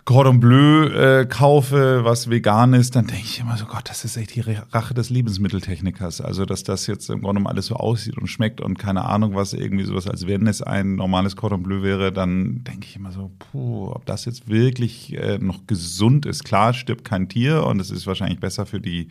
[0.07, 4.17] Cordon Bleu äh, kaufe, was vegan ist, dann denke ich immer so, Gott, das ist
[4.17, 6.21] echt die Rache des Lebensmitteltechnikers.
[6.21, 9.53] Also, dass das jetzt im Grunde alles so aussieht und schmeckt und keine Ahnung, was
[9.53, 13.33] irgendwie sowas, als wenn es ein normales Cordon Bleu wäre, dann denke ich immer so,
[13.51, 16.45] puh, ob das jetzt wirklich äh, noch gesund ist.
[16.45, 19.09] Klar, stirbt kein Tier und es ist wahrscheinlich besser für die,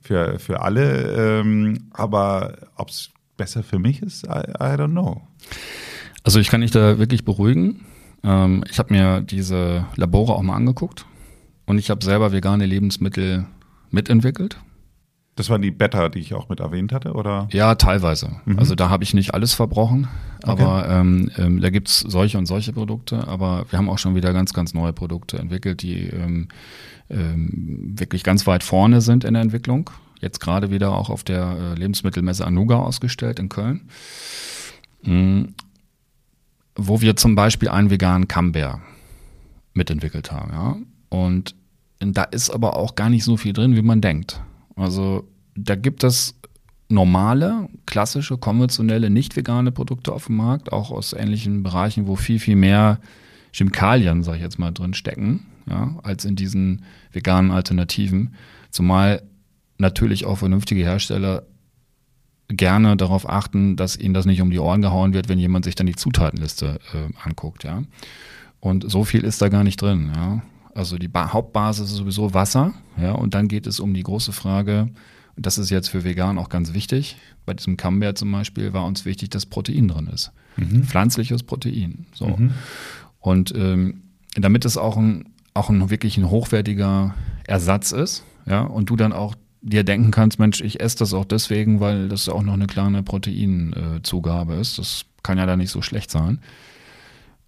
[0.00, 5.22] für, für alle, ähm, aber ob es besser für mich ist, I, I don't know.
[6.22, 7.84] Also ich kann dich da wirklich beruhigen.
[8.22, 11.06] Ähm, ich habe mir diese Labore auch mal angeguckt
[11.66, 13.46] und ich habe selber vegane Lebensmittel
[13.90, 14.58] mitentwickelt.
[15.36, 17.46] Das waren die Beta, die ich auch mit erwähnt hatte, oder?
[17.52, 18.40] Ja, teilweise.
[18.46, 18.58] Mhm.
[18.58, 20.08] Also da habe ich nicht alles verbrochen,
[20.42, 21.00] aber okay.
[21.00, 24.54] ähm, ähm, da gibt's solche und solche Produkte, aber wir haben auch schon wieder ganz,
[24.54, 26.48] ganz neue Produkte entwickelt, die ähm,
[27.10, 29.90] ähm, wirklich ganz weit vorne sind in der Entwicklung.
[30.20, 33.90] Jetzt gerade wieder auch auf der äh, Lebensmittelmesse Anuga ausgestellt in Köln.
[35.02, 35.54] Mhm
[36.76, 38.80] wo wir zum Beispiel einen veganen Camembert
[39.74, 40.52] mitentwickelt haben.
[40.52, 40.76] Ja?
[41.08, 41.54] Und
[41.98, 44.40] da ist aber auch gar nicht so viel drin, wie man denkt.
[44.74, 46.38] Also da gibt es
[46.88, 52.38] normale, klassische, konventionelle, nicht vegane Produkte auf dem Markt, auch aus ähnlichen Bereichen, wo viel,
[52.38, 53.00] viel mehr
[53.52, 58.34] Chemikalien, sag ich jetzt mal, drin stecken, ja, als in diesen veganen Alternativen.
[58.70, 59.22] Zumal
[59.78, 61.44] natürlich auch vernünftige Hersteller
[62.48, 65.74] gerne darauf achten, dass ihnen das nicht um die Ohren gehauen wird, wenn jemand sich
[65.74, 67.82] dann die Zutatenliste äh, anguckt, ja.
[68.60, 70.42] Und so viel ist da gar nicht drin, ja.
[70.74, 74.32] Also die ba Hauptbasis ist sowieso Wasser, ja, und dann geht es um die große
[74.32, 74.90] Frage,
[75.36, 77.16] Und das ist jetzt für Vegan auch ganz wichtig.
[77.44, 80.32] Bei diesem Camembert zum Beispiel war uns wichtig, dass Protein drin ist.
[80.56, 80.84] Mhm.
[80.84, 82.06] Pflanzliches Protein.
[82.12, 82.28] So.
[82.28, 82.52] Mhm.
[83.20, 84.02] Und ähm,
[84.34, 87.14] damit es auch ein, auch ein wirklich ein hochwertiger
[87.46, 89.34] Ersatz ist, ja, und du dann auch
[89.66, 93.02] dir denken kannst, Mensch, ich esse das auch deswegen, weil das auch noch eine kleine
[93.02, 94.78] Proteinzugabe ist.
[94.78, 96.38] Das kann ja da nicht so schlecht sein.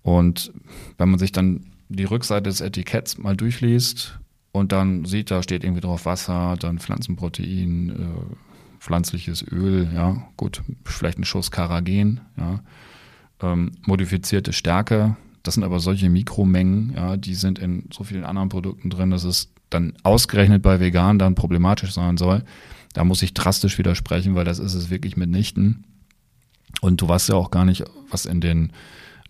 [0.03, 0.53] Und
[0.97, 4.19] wenn man sich dann die Rückseite des Etiketts mal durchliest
[4.53, 8.35] und dann sieht, da steht irgendwie drauf Wasser, dann Pflanzenprotein, äh,
[8.81, 12.61] pflanzliches Öl, ja, gut, vielleicht ein Schuss Karagen, ja,
[13.41, 18.49] ähm, modifizierte Stärke, das sind aber solche Mikromengen, ja, die sind in so vielen anderen
[18.49, 22.45] Produkten drin, dass es dann ausgerechnet bei vegan dann problematisch sein soll.
[22.95, 25.85] Da muss ich drastisch widersprechen, weil das ist es wirklich mitnichten.
[26.81, 28.73] Und du weißt ja auch gar nicht, was in den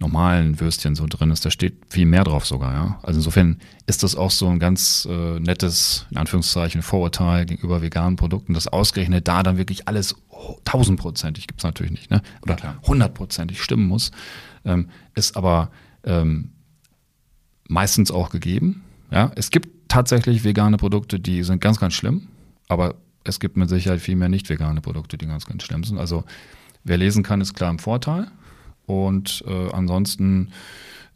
[0.01, 1.45] normalen Würstchen so drin ist.
[1.45, 2.99] Da steht viel mehr drauf sogar, ja.
[3.03, 8.17] Also insofern ist das auch so ein ganz äh, nettes, in Anführungszeichen, Vorurteil gegenüber veganen
[8.17, 10.15] Produkten, dass ausgerechnet da dann wirklich alles
[10.65, 12.23] tausendprozentig, gibt's natürlich nicht, ne?
[12.43, 14.13] Oder hundertprozentig stimmen muss,
[14.65, 15.71] ähm, ist aber
[16.05, 16.53] ähm,
[17.67, 18.85] meistens auch gegeben.
[19.11, 22.29] Ja, es gibt tatsächlich vegane Produkte, die sind ganz, ganz schlimm,
[22.69, 25.99] aber es gibt mit Sicherheit viel mehr nicht vegane Produkte, die ganz, ganz schlimm sind.
[25.99, 26.25] Also
[26.85, 28.31] wer lesen kann, ist klar im Vorteil.
[28.87, 30.51] Und äh, ansonsten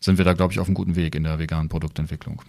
[0.01, 2.43] sind wir da, glaube ich, auf einem guten Weg in der veganen Produktentwicklung.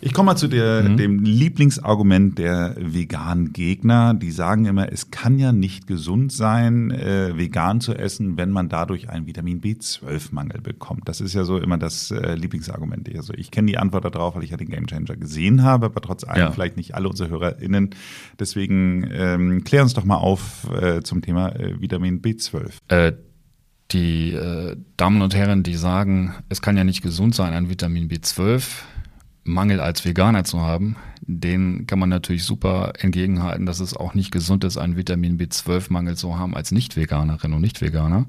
[0.00, 0.96] Ich komme mal zu der, mhm.
[0.96, 4.12] dem Lieblingsargument der veganen Gegner.
[4.12, 8.68] Die sagen immer, es kann ja nicht gesund sein, äh, vegan zu essen, wenn man
[8.68, 11.08] dadurch einen Vitamin B12-Mangel bekommt.
[11.08, 13.08] Das ist ja so immer das äh, Lieblingsargument.
[13.16, 16.24] Also ich kenne die Antwort darauf, weil ich ja den Gamechanger gesehen habe, aber trotz
[16.24, 16.52] allem ja.
[16.52, 17.90] vielleicht nicht alle unsere HörerInnen.
[18.38, 22.72] Deswegen ähm, klär uns doch mal auf äh, zum Thema äh, Vitamin B12.
[22.88, 23.12] Äh,
[23.90, 28.08] die äh, Damen und Herren, die sagen, es kann ja nicht gesund sein, ein Vitamin
[28.08, 28.64] B12
[29.44, 34.30] Mangel als Veganer zu haben, den kann man natürlich super entgegenhalten, dass es auch nicht
[34.30, 38.26] gesund ist, einen Vitamin B12-Mangel zu haben als Nicht-Veganerin und Nicht-Veganer.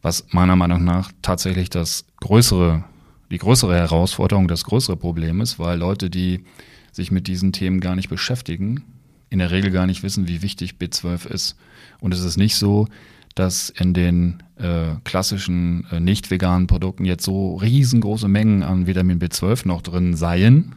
[0.00, 2.84] Was meiner Meinung nach tatsächlich das größere,
[3.30, 6.44] die größere Herausforderung, das größere Problem ist, weil Leute, die
[6.90, 8.84] sich mit diesen Themen gar nicht beschäftigen,
[9.30, 11.56] in der Regel gar nicht wissen, wie wichtig B12 ist.
[12.00, 12.88] Und es ist nicht so,
[13.34, 19.18] dass in den äh, klassischen äh, nicht veganen Produkten jetzt so riesengroße Mengen an Vitamin
[19.18, 20.74] B12 noch drin seien,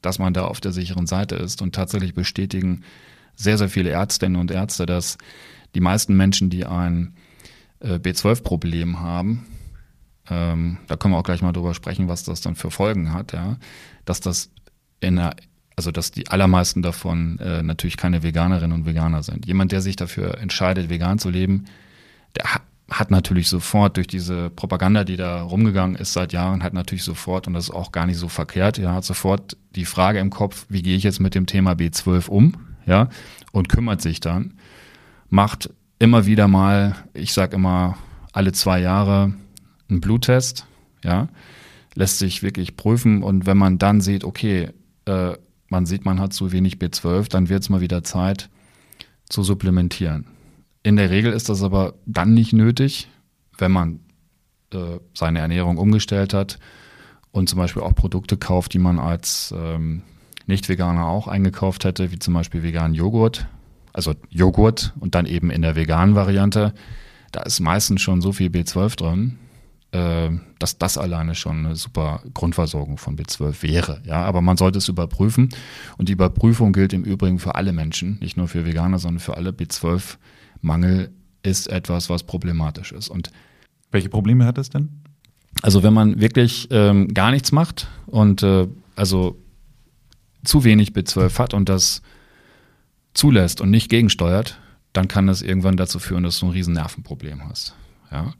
[0.00, 1.62] dass man da auf der sicheren Seite ist.
[1.62, 2.82] Und tatsächlich bestätigen
[3.36, 5.18] sehr, sehr viele Ärztinnen und Ärzte, dass
[5.74, 7.14] die meisten Menschen, die ein
[7.80, 9.46] äh, B12-Problem haben,
[10.30, 13.32] ähm, da können wir auch gleich mal drüber sprechen, was das dann für Folgen hat,
[13.32, 13.56] ja,
[14.04, 14.50] dass das
[15.00, 15.34] in der
[15.74, 19.46] also dass die allermeisten davon äh, natürlich keine Veganerinnen und Veganer sind.
[19.46, 21.64] Jemand, der sich dafür entscheidet, vegan zu leben,
[22.36, 27.04] der hat natürlich sofort durch diese Propaganda, die da rumgegangen ist seit Jahren, hat natürlich
[27.04, 30.30] sofort, und das ist auch gar nicht so verkehrt, ja, hat sofort die Frage im
[30.30, 32.54] Kopf, wie gehe ich jetzt mit dem Thema B12 um,
[32.86, 33.08] ja,
[33.52, 34.54] und kümmert sich dann,
[35.30, 37.96] macht immer wieder mal, ich sag immer
[38.32, 39.32] alle zwei Jahre
[39.88, 40.66] einen Bluttest,
[41.04, 41.28] ja,
[41.94, 44.70] lässt sich wirklich prüfen und wenn man dann sieht, okay,
[45.06, 45.32] äh,
[45.68, 48.50] man sieht, man hat zu wenig B12, dann wird es mal wieder Zeit
[49.28, 50.26] zu supplementieren.
[50.82, 53.08] In der Regel ist das aber dann nicht nötig,
[53.56, 54.00] wenn man
[54.72, 56.58] äh, seine Ernährung umgestellt hat
[57.30, 60.02] und zum Beispiel auch Produkte kauft, die man als ähm,
[60.46, 63.46] Nicht-Veganer auch eingekauft hätte, wie zum Beispiel veganen Joghurt,
[63.92, 66.74] also Joghurt und dann eben in der veganen Variante.
[67.30, 69.38] Da ist meistens schon so viel B12 drin,
[69.92, 74.02] äh, dass das alleine schon eine super Grundversorgung von B12 wäre.
[74.04, 75.48] Ja, aber man sollte es überprüfen.
[75.96, 79.36] Und die Überprüfung gilt im Übrigen für alle Menschen, nicht nur für Veganer, sondern für
[79.36, 79.52] alle.
[80.62, 81.10] B12-Mangel
[81.42, 83.08] ist etwas, was problematisch ist.
[83.08, 83.30] Und
[83.90, 85.02] welche Probleme hat es denn?
[85.62, 89.38] Also wenn man wirklich ähm, gar nichts macht und äh, also
[90.44, 92.02] zu wenig B12 hat und das
[93.14, 94.58] zulässt und nicht gegensteuert,
[94.92, 97.74] dann kann das irgendwann dazu führen, dass du ein riesen Nervenproblem hast.
[98.10, 98.32] Ja.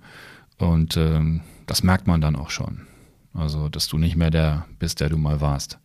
[0.58, 2.86] Und ähm, das merkt man dann auch schon.
[3.34, 5.78] Also, dass du nicht mehr der bist, der du mal warst.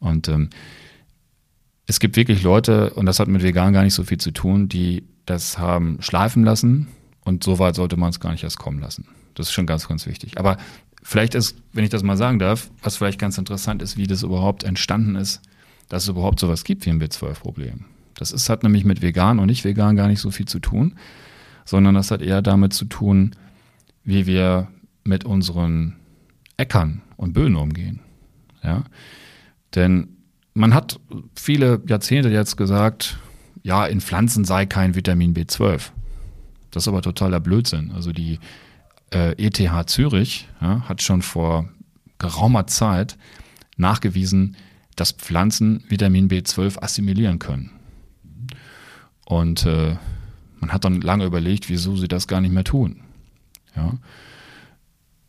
[0.00, 0.50] Und ähm,
[1.86, 4.68] es gibt wirklich Leute, und das hat mit vegan gar nicht so viel zu tun,
[4.68, 6.88] die das haben schleifen lassen
[7.24, 9.06] und so weit sollte man es gar nicht erst kommen lassen.
[9.34, 10.38] Das ist schon ganz, ganz wichtig.
[10.38, 10.56] Aber
[11.02, 14.22] vielleicht ist, wenn ich das mal sagen darf, was vielleicht ganz interessant ist, wie das
[14.22, 15.42] überhaupt entstanden ist,
[15.88, 17.84] dass es überhaupt sowas gibt wie ein B12-Problem.
[18.14, 20.94] Das ist, hat nämlich mit vegan und nicht vegan gar nicht so viel zu tun,
[21.64, 23.36] sondern das hat eher damit zu tun,
[24.04, 24.68] wie wir
[25.04, 25.96] mit unseren
[26.56, 28.00] Äckern und Böden umgehen.
[28.62, 28.84] Ja?
[29.74, 30.08] Denn
[30.54, 30.98] man hat
[31.34, 33.18] viele Jahrzehnte jetzt gesagt,
[33.66, 35.90] ja, in Pflanzen sei kein Vitamin B12.
[36.70, 37.90] Das ist aber totaler Blödsinn.
[37.90, 38.38] Also die
[39.12, 41.68] äh, ETH Zürich ja, hat schon vor
[42.18, 43.18] geraumer Zeit
[43.76, 44.56] nachgewiesen,
[44.94, 47.72] dass Pflanzen Vitamin B12 assimilieren können.
[49.24, 49.96] Und äh,
[50.60, 53.00] man hat dann lange überlegt, wieso sie das gar nicht mehr tun.
[53.74, 53.94] Ja.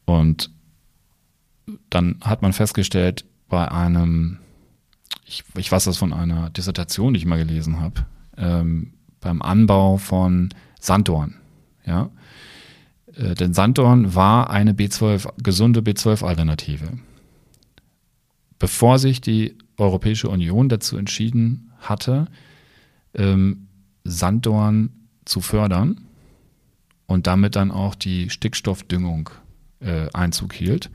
[0.05, 0.51] Und
[1.89, 4.37] dann hat man festgestellt, bei einem,
[5.25, 8.05] ich, ich weiß das von einer Dissertation, die ich mal gelesen habe,
[8.37, 11.35] ähm, beim Anbau von Sanddorn.
[11.85, 12.09] Ja.
[13.15, 16.99] Äh, denn Sanddorn war eine B12, gesunde B12-Alternative.
[18.59, 22.27] Bevor sich die Europäische Union dazu entschieden hatte,
[23.13, 23.67] ähm,
[24.03, 24.89] Sanddorn
[25.25, 26.01] zu fördern
[27.05, 29.29] und damit dann auch die Stickstoffdüngung
[29.79, 30.89] äh, Einzug hielt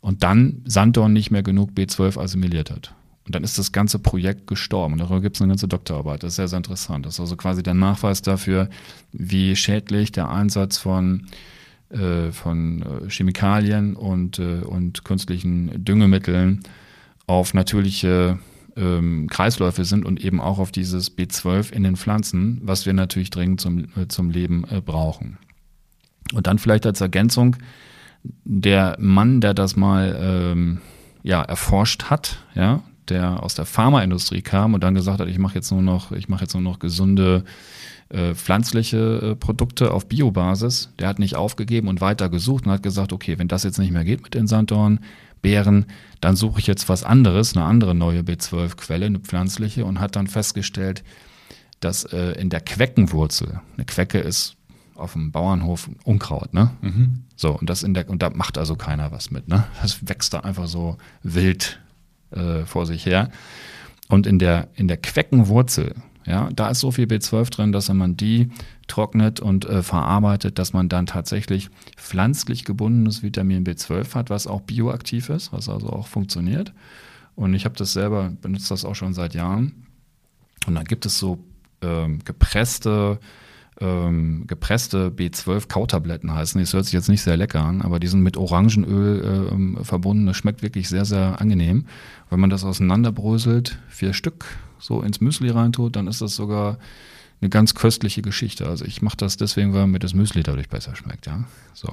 [0.00, 2.94] und dann Sanddorn nicht mehr genug B12 assimiliert hat.
[3.26, 4.94] Und dann ist das ganze Projekt gestorben.
[4.94, 6.22] Und darüber gibt es eine ganze Doktorarbeit.
[6.22, 7.04] Das ist sehr, sehr interessant.
[7.06, 8.70] Das ist also quasi der Nachweis dafür,
[9.12, 11.26] wie schädlich der Einsatz von,
[11.90, 16.62] äh, von äh, Chemikalien und, äh, und künstlichen Düngemitteln
[17.26, 18.38] auf natürliche
[18.76, 23.30] ähm, Kreisläufe sind und eben auch auf dieses B12 in den Pflanzen, was wir natürlich
[23.30, 25.38] dringend zum, äh, zum Leben äh, brauchen.
[26.32, 27.56] Und dann vielleicht als Ergänzung,
[28.44, 30.80] der Mann, der das mal ähm,
[31.24, 35.54] ja, erforscht hat, ja, der aus der Pharmaindustrie kam und dann gesagt hat, ich mache
[35.54, 37.44] jetzt nur noch, ich mache jetzt nur noch gesunde
[38.08, 42.82] äh, pflanzliche äh, Produkte auf Biobasis, der hat nicht aufgegeben und weiter gesucht und hat
[42.82, 45.00] gesagt, okay, wenn das jetzt nicht mehr geht mit den Sanddorn,
[45.42, 45.86] Beeren,
[46.20, 50.26] dann suche ich jetzt was anderes, eine andere neue B12-Quelle, eine pflanzliche, und hat dann
[50.26, 51.04] festgestellt,
[51.80, 54.56] dass äh, in der Queckenwurzel, eine Quecke ist
[54.94, 56.70] auf dem Bauernhof Unkraut, ne?
[56.80, 57.22] Mhm.
[57.36, 59.64] So, und das in der, und da macht also keiner was mit, ne?
[59.82, 61.80] Das wächst da einfach so wild
[62.30, 63.30] äh, vor sich her.
[64.08, 65.94] Und in der, in der Queckenwurzel,
[66.26, 68.50] ja, da ist so viel B12 drin, dass wenn man die
[68.88, 74.60] trocknet und äh, verarbeitet, dass man dann tatsächlich pflanzlich gebundenes Vitamin B12 hat, was auch
[74.62, 76.72] bioaktiv ist, was also auch funktioniert.
[77.36, 79.86] Und ich habe das selber, benutze das auch schon seit Jahren.
[80.66, 81.38] Und dann gibt es so
[81.82, 83.20] ähm, gepresste
[83.80, 86.60] ähm, gepresste B12-Kautabletten heißen.
[86.60, 90.26] Das hört sich jetzt nicht sehr lecker an, aber die sind mit Orangenöl ähm, verbunden.
[90.26, 91.86] Das schmeckt wirklich sehr, sehr angenehm.
[92.30, 94.46] Wenn man das auseinanderbröselt, vier Stück
[94.78, 96.78] so ins Müsli reintut, dann ist das sogar
[97.40, 98.66] eine ganz köstliche Geschichte.
[98.66, 101.44] Also ich mache das deswegen, weil mir das Müsli dadurch besser schmeckt, ja.
[101.74, 101.92] So.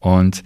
[0.00, 0.42] Und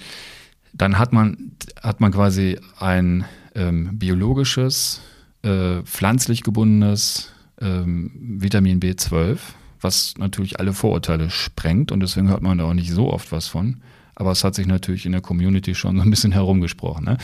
[0.72, 3.24] dann hat man, hat man quasi ein
[3.56, 5.00] ähm, biologisches,
[5.42, 9.38] äh, pflanzlich gebundenes ähm, Vitamin B12
[9.84, 13.46] was natürlich alle Vorurteile sprengt und deswegen hört man da auch nicht so oft was
[13.46, 13.82] von.
[14.16, 17.04] Aber es hat sich natürlich in der Community schon so ein bisschen herumgesprochen.
[17.04, 17.18] Ne?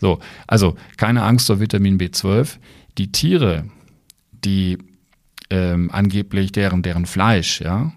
[0.00, 2.58] So, also keine Angst vor Vitamin B12.
[2.96, 3.64] Die Tiere,
[4.30, 4.78] die
[5.50, 7.92] ähm, angeblich deren, deren Fleisch, ja,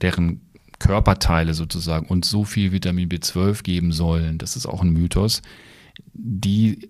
[0.00, 0.40] deren
[0.78, 5.42] Körperteile sozusagen und so viel Vitamin B12 geben sollen, das ist auch ein Mythos,
[6.12, 6.88] die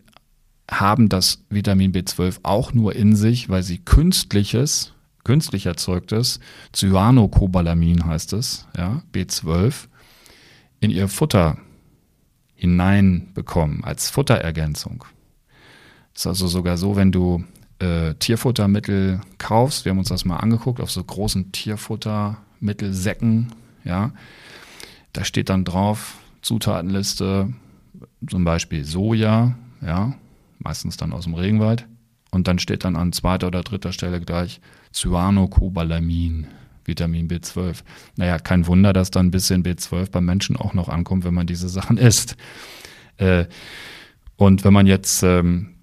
[0.71, 4.93] haben das Vitamin B12 auch nur in sich, weil sie künstliches
[5.25, 6.41] künstlich erzeugtes
[6.75, 9.89] Cyanocobalamin heißt es, ja, B12,
[10.81, 11.59] in ihr Futter
[12.55, 15.05] hineinbekommen als Futterergänzung.
[16.13, 17.45] Das ist also sogar so, wenn du
[17.79, 23.53] äh, Tierfuttermittel kaufst, wir haben uns das mal angeguckt auf so großen Tierfuttermittelsäcken,
[23.85, 24.11] ja,
[25.13, 27.53] da steht dann drauf Zutatenliste,
[28.29, 30.15] zum Beispiel Soja, ja,
[30.59, 31.87] meistens dann aus dem Regenwald,
[32.31, 34.61] und dann steht dann an zweiter oder dritter Stelle gleich
[34.93, 36.47] Cyanocobalamin,
[36.85, 37.83] Vitamin B12.
[38.17, 41.47] Naja, kein Wunder, dass dann ein bisschen B12 beim Menschen auch noch ankommt, wenn man
[41.47, 42.37] diese Sachen isst.
[43.19, 43.47] Äh,
[44.37, 45.75] und wenn man jetzt ähm,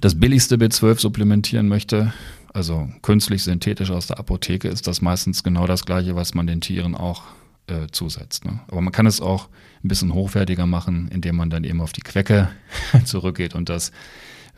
[0.00, 2.12] das billigste B12 supplementieren möchte,
[2.52, 6.60] also künstlich synthetisch aus der Apotheke, ist das meistens genau das gleiche, was man den
[6.60, 7.22] Tieren auch
[7.66, 8.44] äh, zusetzt.
[8.44, 8.60] Ne?
[8.68, 9.48] Aber man kann es auch
[9.84, 12.48] ein bisschen hochwertiger machen, indem man dann eben auf die Quecke
[13.04, 13.92] zurückgeht und das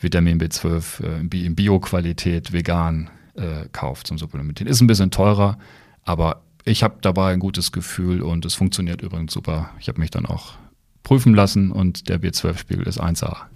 [0.01, 4.71] Vitamin B12 äh, in Bio-Qualität vegan äh, kauft zum Supplementieren.
[4.71, 5.59] Ist ein bisschen teurer,
[6.05, 9.71] aber ich habe dabei ein gutes Gefühl und es funktioniert übrigens super.
[9.81, 10.55] Ich habe mich dann auch
[11.03, 13.47] prüfen lassen und der B12-Spiegel ist 1A.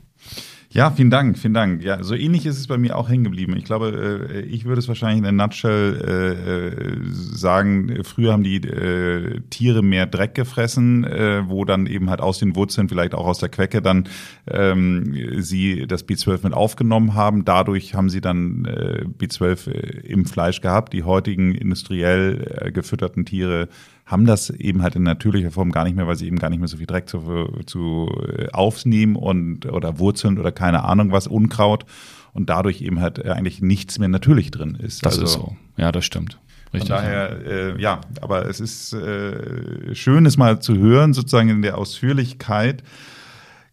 [0.74, 1.82] Ja, vielen Dank, vielen Dank.
[1.82, 3.54] Ja, so ähnlich ist es bei mir auch hängen geblieben.
[3.58, 8.56] Ich glaube, äh, ich würde es wahrscheinlich in der Nutshell äh, sagen, früher haben die
[8.56, 13.26] äh, Tiere mehr Dreck gefressen, äh, wo dann eben halt aus den Wurzeln, vielleicht auch
[13.26, 14.08] aus der Quecke, dann
[14.50, 17.44] ähm, sie das B12 mit aufgenommen haben.
[17.44, 20.94] Dadurch haben sie dann äh, B12 äh, im Fleisch gehabt.
[20.94, 23.68] Die heutigen industriell äh, gefütterten Tiere
[24.12, 26.58] haben das eben halt in natürlicher Form gar nicht mehr, weil sie eben gar nicht
[26.58, 31.26] mehr so viel Dreck zu, zu äh, aufnehmen und oder Wurzeln oder keine Ahnung was,
[31.26, 31.86] Unkraut
[32.34, 35.04] und dadurch eben halt äh, eigentlich nichts mehr natürlich drin ist.
[35.04, 35.56] Das also, ist so.
[35.78, 36.38] Ja, das stimmt.
[36.74, 36.88] Richtig.
[36.88, 41.62] Von daher, äh, ja, aber es ist äh, schön, es mal zu hören, sozusagen in
[41.62, 42.82] der Ausführlichkeit.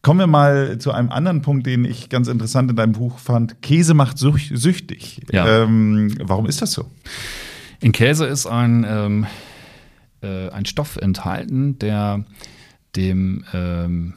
[0.01, 3.61] Kommen wir mal zu einem anderen Punkt, den ich ganz interessant in deinem Buch fand.
[3.61, 5.21] Käse macht süchtig.
[5.31, 5.63] Ja.
[5.63, 6.85] Ähm, warum ist das so?
[7.81, 9.27] In Käse ist ein, ähm,
[10.21, 12.25] äh, ein Stoff enthalten, der
[12.95, 14.13] dem ähm,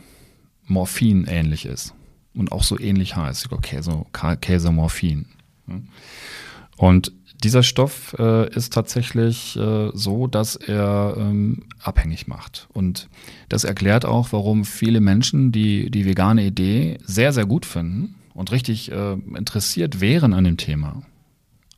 [0.67, 1.95] Morphin ähnlich ist
[2.35, 3.49] und auch so ähnlich heißt.
[3.63, 4.05] Käse,
[4.41, 5.27] Käsemorphin.
[6.77, 12.69] Und dieser Stoff äh, ist tatsächlich äh, so, dass er ähm, abhängig macht.
[12.73, 13.09] Und
[13.49, 18.53] das erklärt auch, warum viele Menschen die, die vegane Idee sehr, sehr gut finden und
[18.53, 21.03] richtig äh, interessiert wären an dem Thema,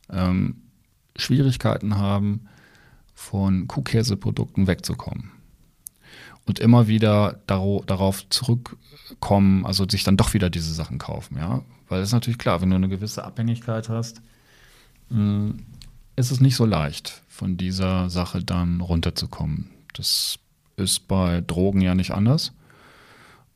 [0.09, 0.57] ähm,
[1.17, 2.47] Schwierigkeiten haben,
[3.25, 5.31] von Kuhkäseprodukten wegzukommen.
[6.45, 11.63] Und immer wieder darauf zurückkommen, also sich dann doch wieder diese Sachen kaufen, ja.
[11.89, 14.21] Weil es ist natürlich klar, wenn du eine gewisse Abhängigkeit hast,
[15.09, 15.65] hm,
[16.15, 19.71] ist es nicht so leicht, von dieser Sache dann runterzukommen.
[19.93, 20.37] Das
[20.77, 22.53] ist bei Drogen ja nicht anders.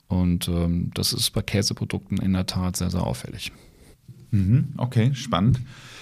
[0.07, 3.51] Und ähm, das ist bei Käseprodukten in der Tat sehr, sehr auffällig.
[4.31, 5.59] Mhm, okay, spannend.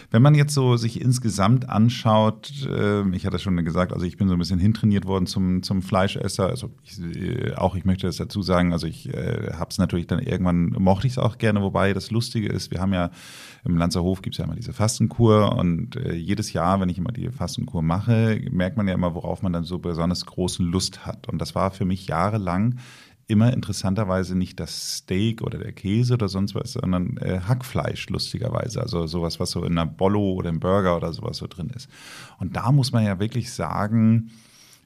[0.09, 4.29] Wenn man jetzt so sich insgesamt anschaut, äh, ich hatte schon gesagt, also ich bin
[4.29, 6.47] so ein bisschen hintrainiert worden zum, zum Fleischesser.
[6.47, 10.07] Also ich, äh, auch ich möchte das dazu sagen, also ich äh, habe es natürlich
[10.07, 13.11] dann irgendwann, mochte ich es auch gerne, wobei das Lustige ist, wir haben ja
[13.65, 17.11] im Lanzerhof gibt es ja immer diese Fastenkur und äh, jedes Jahr, wenn ich immer
[17.11, 21.27] die Fastenkur mache, merkt man ja immer, worauf man dann so besonders großen Lust hat.
[21.27, 22.75] Und das war für mich jahrelang
[23.27, 28.81] immer interessanterweise nicht das Steak oder der Käse oder sonst was, sondern äh, Hackfleisch, lustigerweise.
[28.81, 31.89] Also sowas, was so in einer Bollo oder im Burger oder sowas so drin ist.
[32.39, 34.31] Und da muss man ja wirklich sagen,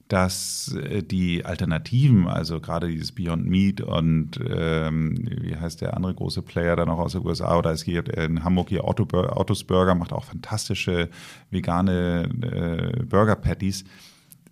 [0.07, 6.15] dass äh, die Alternativen, also gerade dieses Beyond Meat und ähm, wie heißt der andere
[6.15, 9.95] große Player da noch aus den USA oder es geht in Hamburg hier Ottos Burger,
[9.95, 11.09] macht auch fantastische
[11.51, 13.85] vegane äh, Burger Patties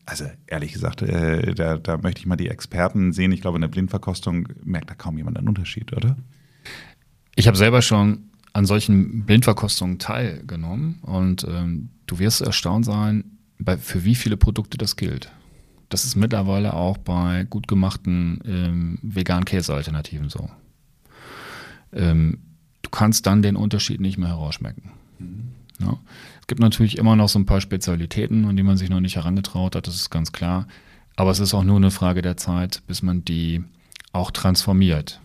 [0.09, 3.31] also ehrlich gesagt, äh, da, da möchte ich mal die Experten sehen.
[3.31, 6.17] Ich glaube, in der Blindverkostung merkt da kaum jemand einen Unterschied, oder?
[7.35, 13.77] Ich habe selber schon an solchen Blindverkostungen teilgenommen und ähm, du wirst erstaunt sein, bei,
[13.77, 15.31] für wie viele Produkte das gilt.
[15.89, 20.49] Das ist mittlerweile auch bei gut gemachten ähm, veganen Käsealternativen so.
[21.93, 22.39] Ähm,
[22.81, 24.91] du kannst dann den Unterschied nicht mehr herausschmecken.
[25.19, 25.49] Mhm.
[25.79, 25.99] Ja.
[26.49, 29.75] Gibt natürlich immer noch so ein paar Spezialitäten, an die man sich noch nicht herangetraut
[29.75, 30.67] hat, das ist ganz klar.
[31.15, 33.63] Aber es ist auch nur eine Frage der Zeit, bis man die
[34.13, 35.21] auch transformiert.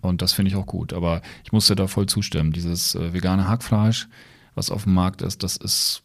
[0.00, 0.92] Und das finde ich auch gut.
[0.92, 2.52] Aber ich muss dir da voll zustimmen.
[2.52, 4.06] Dieses äh, vegane Hackfleisch,
[4.54, 6.04] was auf dem Markt ist, das ist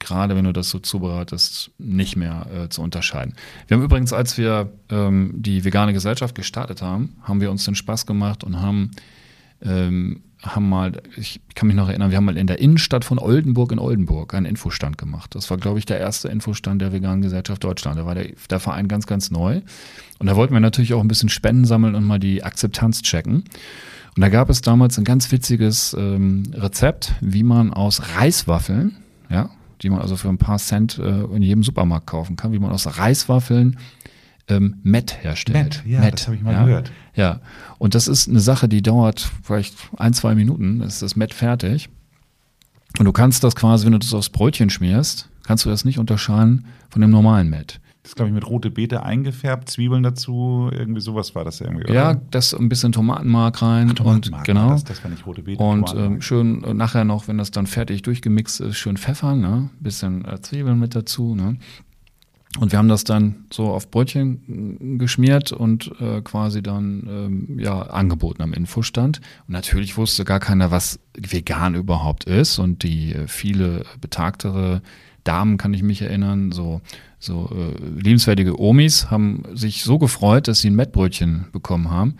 [0.00, 3.34] gerade wenn du das so zubereitest, nicht mehr äh, zu unterscheiden.
[3.68, 7.76] Wir haben übrigens, als wir ähm, die vegane Gesellschaft gestartet haben, haben wir uns den
[7.76, 8.90] Spaß gemacht und haben
[9.62, 13.18] ähm, haben mal, ich kann mich noch erinnern, wir haben mal in der Innenstadt von
[13.18, 15.34] Oldenburg in Oldenburg einen Infostand gemacht.
[15.34, 17.98] Das war, glaube ich, der erste Infostand der Veganen Gesellschaft Deutschland.
[17.98, 19.60] Da war der, der Verein ganz, ganz neu.
[20.18, 23.44] Und da wollten wir natürlich auch ein bisschen Spenden sammeln und mal die Akzeptanz checken.
[24.14, 28.96] Und da gab es damals ein ganz witziges ähm, Rezept, wie man aus Reiswaffeln,
[29.30, 29.50] ja,
[29.82, 32.70] die man also für ein paar Cent äh, in jedem Supermarkt kaufen kann, wie man
[32.70, 33.78] aus Reiswaffeln
[34.48, 35.82] ähm, Met herstellt.
[35.82, 36.64] Met, ja, Met, das habe ich mal ja?
[36.64, 36.92] gehört.
[37.14, 37.40] Ja,
[37.78, 41.88] und das ist eine Sache, die dauert vielleicht ein, zwei Minuten, ist das Met fertig.
[42.98, 45.98] Und du kannst das quasi, wenn du das aufs Brötchen schmierst, kannst du das nicht
[45.98, 47.80] unterscheiden von dem normalen Met.
[48.02, 51.84] Das ist, glaube ich, mit rote Beete eingefärbt, Zwiebeln dazu, irgendwie sowas war das irgendwie.
[51.84, 51.92] Oder?
[51.92, 54.70] Ja, das ein bisschen Tomatenmark rein Ach, Tomatenmark, und genau.
[54.70, 55.62] Das, das war nicht rote Beete.
[55.62, 59.68] Und ähm, schön äh, nachher noch, wenn das dann fertig durchgemixt ist, schön Pfeffer, ne?
[59.80, 61.58] Bisschen äh, Zwiebeln mit dazu, ne?
[62.60, 67.82] Und wir haben das dann so auf Brötchen geschmiert und äh, quasi dann ähm, ja
[67.82, 69.20] angeboten am Infostand.
[69.46, 72.58] Und natürlich wusste gar keiner, was vegan überhaupt ist.
[72.58, 74.82] Und die äh, viele betagtere
[75.24, 76.80] Damen, kann ich mich erinnern, so,
[77.18, 82.16] so äh, liebenswertige Omis, haben sich so gefreut, dass sie ein Mettbrötchen bekommen haben,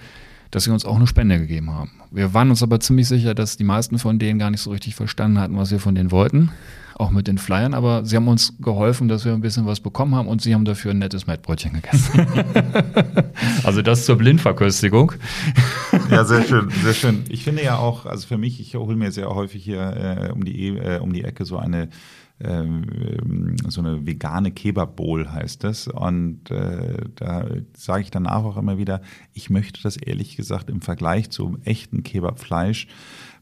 [0.51, 1.91] dass sie uns auch eine Spende gegeben haben.
[2.11, 4.95] Wir waren uns aber ziemlich sicher, dass die meisten von denen gar nicht so richtig
[4.95, 6.51] verstanden hatten, was wir von denen wollten
[6.99, 10.15] auch mit den Flyern, aber sie haben uns geholfen, dass wir ein bisschen was bekommen
[10.15, 12.27] haben und sie haben dafür ein nettes Mettbrötchen gegessen.
[13.65, 15.13] also das zur Blindverköstigung.
[16.11, 17.25] ja, sehr schön, sehr schön.
[17.29, 20.45] Ich finde ja auch, also für mich, ich hole mir sehr häufig hier äh, um,
[20.45, 21.89] die, äh, um die Ecke so eine
[22.41, 25.89] ähm, so eine vegane Kebab-Bowl heißt das.
[25.89, 29.03] Und äh, da sage ich danach auch immer wieder,
[29.35, 32.87] ich möchte das ehrlich gesagt im Vergleich zum echten Kebab-Fleisch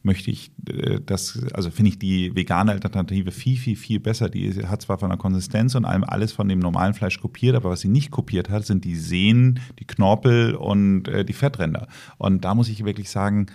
[0.07, 4.29] möchte ich äh, das, also finde ich die vegane Alternative viel, viel, viel besser.
[4.29, 7.69] Die hat zwar von der Konsistenz und allem alles von dem normalen Fleisch kopiert, aber
[7.69, 11.87] was sie nicht kopiert hat, sind die Sehnen, die Knorpel und äh, die Fettränder.
[12.17, 13.45] Und da muss ich wirklich sagen,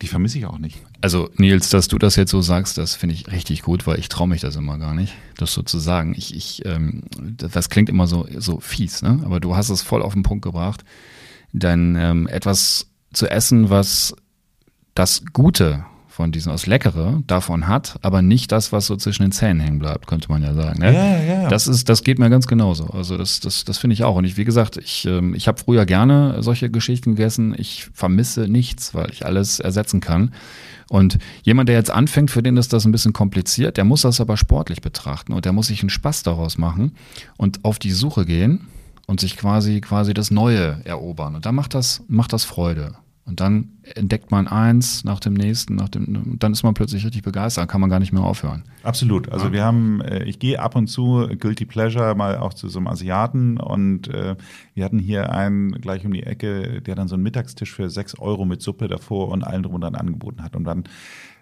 [0.00, 0.82] die vermisse ich auch nicht.
[1.00, 4.08] Also Nils, dass du das jetzt so sagst, das finde ich richtig gut, weil ich
[4.08, 6.14] traue mich das immer gar nicht, das so zu sagen.
[6.16, 9.20] Ich, ich, ähm, das klingt immer so, so fies, ne?
[9.24, 10.84] aber du hast es voll auf den Punkt gebracht.
[11.52, 14.16] dann ähm, etwas zu essen, was
[14.94, 19.32] das Gute von diesem, das Leckere davon hat, aber nicht das, was so zwischen den
[19.32, 20.78] Zähnen hängen bleibt, könnte man ja sagen.
[20.80, 20.92] Ne?
[20.92, 21.48] Ja, ja, ja.
[21.48, 22.86] Das ist, das geht mir ganz genauso.
[22.88, 24.16] Also das, das, das finde ich auch.
[24.16, 27.54] Und ich, wie gesagt, ich, ähm, ich habe früher gerne solche Geschichten gegessen.
[27.56, 30.34] Ich vermisse nichts, weil ich alles ersetzen kann.
[30.90, 34.20] Und jemand, der jetzt anfängt, für den ist das ein bisschen kompliziert, der muss das
[34.20, 36.92] aber sportlich betrachten und der muss sich einen Spaß daraus machen
[37.38, 38.68] und auf die Suche gehen
[39.06, 41.34] und sich quasi, quasi das Neue erobern.
[41.34, 42.96] Und da macht das, macht das Freude.
[43.24, 47.22] Und dann entdeckt man eins nach dem nächsten, nach dem, dann ist man plötzlich richtig
[47.22, 48.64] begeistert, kann man gar nicht mehr aufhören.
[48.82, 49.30] Absolut.
[49.30, 49.52] Also ja.
[49.52, 52.88] wir haben, äh, ich gehe ab und zu Guilty Pleasure mal auch zu so einem
[52.88, 54.34] Asiaten und äh,
[54.74, 58.18] wir hatten hier einen gleich um die Ecke, der dann so einen Mittagstisch für sechs
[58.18, 60.56] Euro mit Suppe davor und allen drum und dran angeboten hat.
[60.56, 60.84] Und dann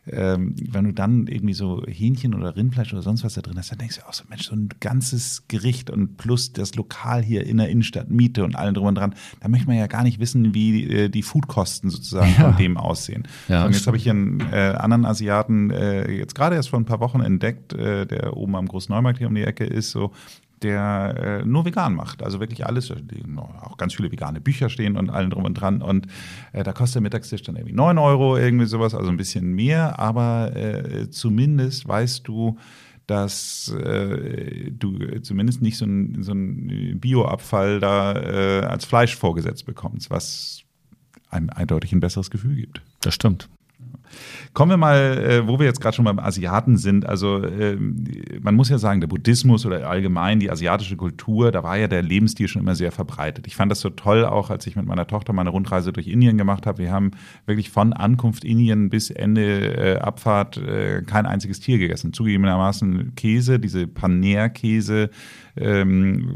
[0.07, 3.71] ähm, wenn du dann irgendwie so Hähnchen oder Rindfleisch oder sonst was da drin hast,
[3.71, 7.47] dann denkst du auch so, Mensch, so ein ganzes Gericht und plus das Lokal hier
[7.47, 10.19] in der Innenstadt, Miete und allem drum und dran, da möchte man ja gar nicht
[10.19, 12.51] wissen, wie äh, die Foodkosten sozusagen ja.
[12.51, 13.29] von dem aussehen.
[13.49, 16.81] Ja, und jetzt habe ich hier einen äh, anderen Asiaten äh, jetzt gerade erst vor
[16.81, 20.13] ein paar Wochen entdeckt, äh, der oben am Großneumarkt hier um die Ecke ist, so
[20.63, 22.23] der äh, nur vegan macht.
[22.23, 22.93] Also wirklich alles,
[23.61, 25.83] auch ganz viele vegane Bücher stehen und allen drum und dran.
[25.83, 26.07] Und
[26.53, 29.99] äh, da kostet der Mittagstisch dann irgendwie 9 Euro, irgendwie sowas, also ein bisschen mehr.
[29.99, 32.59] Aber äh, zumindest weißt du,
[33.07, 40.11] dass äh, du zumindest nicht so einen so Bioabfall da äh, als Fleisch vorgesetzt bekommst,
[40.11, 40.63] was
[41.29, 42.83] einem eindeutig ein besseres Gefühl gibt.
[43.01, 43.49] Das stimmt.
[44.53, 47.07] Kommen wir mal, äh, wo wir jetzt gerade schon beim Asiaten sind.
[47.07, 47.77] Also äh,
[48.41, 52.03] man muss ja sagen, der Buddhismus oder allgemein die asiatische Kultur, da war ja der
[52.03, 53.47] Lebensstil schon immer sehr verbreitet.
[53.47, 56.37] Ich fand das so toll, auch als ich mit meiner Tochter meine Rundreise durch Indien
[56.39, 56.79] gemacht habe.
[56.79, 57.13] Wir haben
[57.47, 62.13] wirklich von Ankunft Indien bis Ende äh, Abfahrt äh, kein einziges Tier gegessen.
[62.13, 65.11] Zugegebenermaßen Käse, diese Paneer-Käse,
[65.57, 66.35] ähm,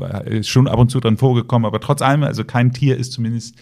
[0.00, 3.12] äh, ist schon ab und zu dran vorgekommen, aber trotz allem, also kein Tier ist
[3.12, 3.56] zumindest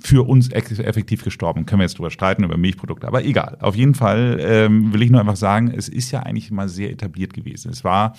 [0.00, 1.66] für uns effektiv gestorben.
[1.66, 3.06] Können wir jetzt drüber streiten, über Milchprodukte.
[3.06, 3.58] Aber egal.
[3.60, 6.90] Auf jeden Fall ähm, will ich nur einfach sagen, es ist ja eigentlich mal sehr
[6.90, 7.70] etabliert gewesen.
[7.70, 8.14] Es war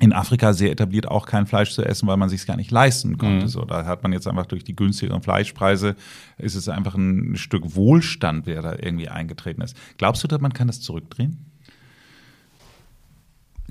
[0.00, 2.70] in Afrika sehr etabliert, auch kein Fleisch zu essen, weil man sich es gar nicht
[2.70, 3.44] leisten konnte.
[3.44, 3.48] Mhm.
[3.48, 5.94] So, da hat man jetzt einfach durch die günstigeren Fleischpreise,
[6.38, 9.76] ist es einfach ein Stück Wohlstand, der da irgendwie eingetreten ist.
[9.98, 11.46] Glaubst du, dass man kann das zurückdrehen?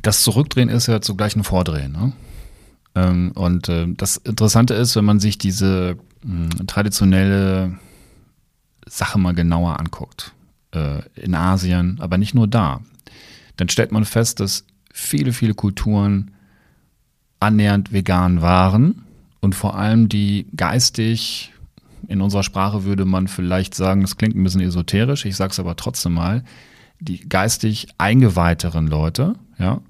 [0.02, 1.92] Das Zurückdrehen ist ja zugleich ein Vordrehen.
[1.92, 2.14] Ne?
[2.96, 7.78] Ähm, und äh, das Interessante ist, wenn man sich diese hm, traditionelle
[8.86, 10.34] Sache mal genauer anguckt,
[10.74, 12.82] äh, in Asien, aber nicht nur da,
[13.58, 16.32] dann stellt man fest, dass viele, viele Kulturen
[17.40, 19.04] annähernd vegan waren
[19.40, 21.54] und vor allem die geistig,
[22.08, 25.60] in unserer Sprache würde man vielleicht sagen, das klingt ein bisschen esoterisch, ich sage es
[25.60, 26.44] aber trotzdem mal,
[27.00, 29.82] die geistig eingeweihteren Leute, ja,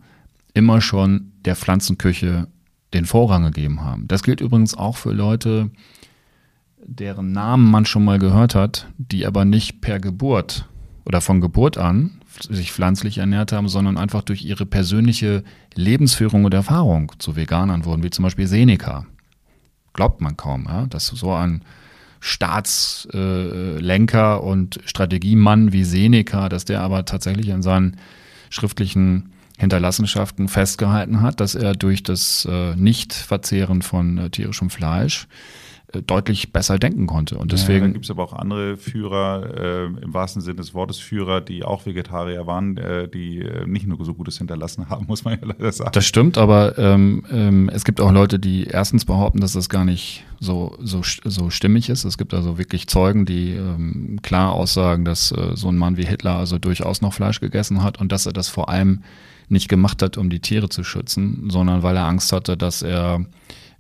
[0.54, 2.48] immer schon der Pflanzenküche
[2.94, 4.08] den Vorrang gegeben haben.
[4.08, 5.72] Das gilt übrigens auch für Leute,
[6.84, 10.68] deren Namen man schon mal gehört hat, die aber nicht per Geburt
[11.06, 15.44] oder von Geburt an sich pflanzlich ernährt haben, sondern einfach durch ihre persönliche
[15.76, 19.06] Lebensführung und Erfahrung zu Veganern wurden, wie zum Beispiel Seneca.
[19.94, 20.86] Glaubt man kaum, ja?
[20.86, 21.64] dass so ein
[22.22, 27.98] Staatslenker äh, und Strategiemann wie Seneca, dass der aber tatsächlich in seinen
[28.50, 35.28] schriftlichen Hinterlassenschaften festgehalten hat, dass er durch das äh, Nichtverzehren von äh, tierischem Fleisch
[35.94, 37.38] äh, deutlich besser denken konnte.
[37.38, 37.86] Und deswegen.
[37.86, 41.64] Ja, gibt es aber auch andere Führer, äh, im wahrsten Sinne des Wortes Führer, die
[41.64, 45.48] auch Vegetarier waren, äh, die äh, nicht nur so Gutes hinterlassen haben, muss man ja
[45.48, 45.92] leider sagen.
[45.94, 49.86] Das stimmt, aber ähm, ähm, es gibt auch Leute, die erstens behaupten, dass das gar
[49.86, 52.04] nicht so, so, so stimmig ist.
[52.04, 56.36] Es gibt also wirklich Zeugen, die ähm, klar aussagen, dass so ein Mann wie Hitler
[56.36, 59.04] also durchaus noch Fleisch gegessen hat und dass er das vor allem
[59.52, 63.26] nicht gemacht hat, um die Tiere zu schützen, sondern weil er Angst hatte, dass er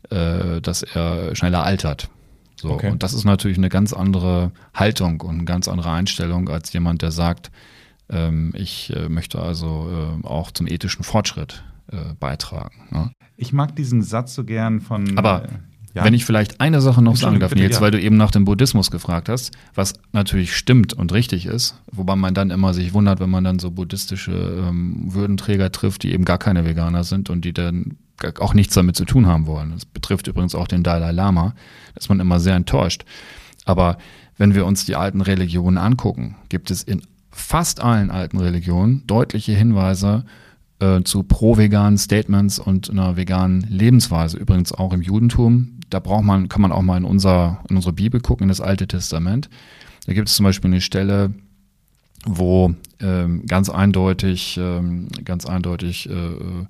[0.09, 2.09] äh, dass er schneller altert.
[2.55, 2.71] So.
[2.71, 2.91] Okay.
[2.91, 7.01] Und das ist natürlich eine ganz andere Haltung und eine ganz andere Einstellung als jemand,
[7.01, 7.51] der sagt,
[8.09, 12.87] ähm, ich äh, möchte also äh, auch zum ethischen Fortschritt äh, beitragen.
[12.91, 13.11] Ne?
[13.37, 15.17] Ich mag diesen Satz so gern von.
[15.17, 15.47] Aber äh,
[15.93, 16.05] ja.
[16.05, 17.81] Wenn ich vielleicht eine Sache noch sagen darf, Nils, ja.
[17.81, 22.15] weil du eben nach dem Buddhismus gefragt hast, was natürlich stimmt und richtig ist, wobei
[22.15, 26.23] man dann immer sich wundert, wenn man dann so buddhistische ähm, Würdenträger trifft, die eben
[26.23, 27.97] gar keine Veganer sind und die dann
[28.39, 29.71] auch nichts damit zu tun haben wollen.
[29.71, 31.55] Das betrifft übrigens auch den Dalai Lama,
[31.93, 33.03] da ist man immer sehr enttäuscht.
[33.65, 33.97] Aber
[34.37, 39.53] wenn wir uns die alten Religionen angucken, gibt es in fast allen alten Religionen deutliche
[39.53, 40.25] Hinweise
[40.79, 44.37] äh, zu pro-veganen Statements und einer veganen Lebensweise.
[44.37, 45.79] Übrigens auch im Judentum.
[45.91, 48.61] Da braucht man, kann man auch mal in, unser, in unsere Bibel gucken, in das
[48.61, 49.49] Alte Testament.
[50.07, 51.31] Da gibt es zum Beispiel eine Stelle,
[52.25, 56.65] wo ähm, ganz eindeutig, ähm, ganz eindeutig äh,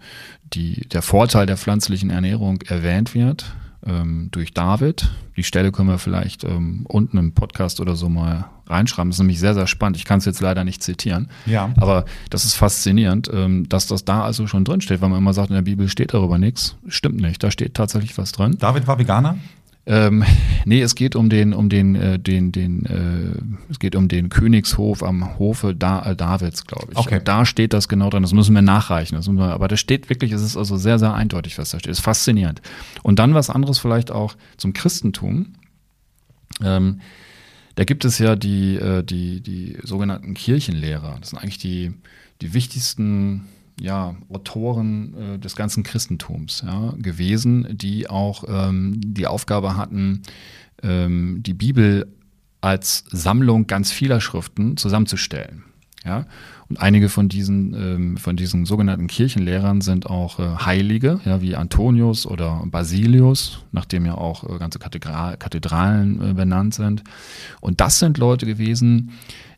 [0.54, 3.54] die, der Vorteil der pflanzlichen Ernährung erwähnt wird.
[3.86, 5.10] Ähm, durch David.
[5.38, 9.10] Die Stelle können wir vielleicht ähm, unten im Podcast oder so mal reinschreiben.
[9.10, 9.98] Das ist nämlich sehr, sehr spannend.
[9.98, 11.30] Ich kann es jetzt leider nicht zitieren.
[11.46, 11.74] Ja.
[11.78, 15.34] Aber das ist faszinierend, ähm, dass das da also schon drin steht, weil man immer
[15.34, 16.76] sagt, in der Bibel steht darüber nichts.
[16.88, 17.44] Stimmt nicht.
[17.44, 18.58] Da steht tatsächlich was drin.
[18.60, 19.38] David war Veganer?
[19.86, 20.24] Ähm,
[20.66, 24.30] nee, es geht um den, um den, äh, den, den, äh, es geht um den
[24.30, 26.98] Königshof am Hofe da, äh, Davids, glaube ich.
[26.98, 27.20] Okay.
[27.20, 28.22] Und Da steht das genau drin.
[28.22, 29.16] Das müssen wir nachreichen.
[29.16, 31.80] Das müssen wir, aber das steht wirklich, es ist also sehr, sehr eindeutig, was da
[31.80, 31.92] steht.
[31.92, 32.62] Es ist faszinierend.
[33.04, 35.54] Und dann was anderes vielleicht auch zum Christentum.
[36.62, 37.02] Ähm,
[37.76, 41.18] da gibt es ja die, äh, die, die sogenannten Kirchenlehrer.
[41.20, 41.94] Das sind eigentlich die,
[42.42, 43.48] die wichtigsten
[43.82, 50.22] ja, Autoren äh, des ganzen Christentums ja, gewesen, die auch ähm, die Aufgabe hatten,
[50.84, 52.08] ähm, die Bibel
[52.62, 55.64] als Sammlung ganz vieler Schriften zusammenzustellen.
[56.06, 56.28] Ja?
[56.70, 61.56] Und einige von diesen, ähm, von diesen sogenannten Kirchenlehrern sind auch äh, Heilige, ja, wie
[61.56, 67.04] Antonius oder Basilius, nachdem ja auch äh, ganze Kathedra Kathedralen äh, benannt sind.
[67.62, 69.12] Und das sind Leute gewesen,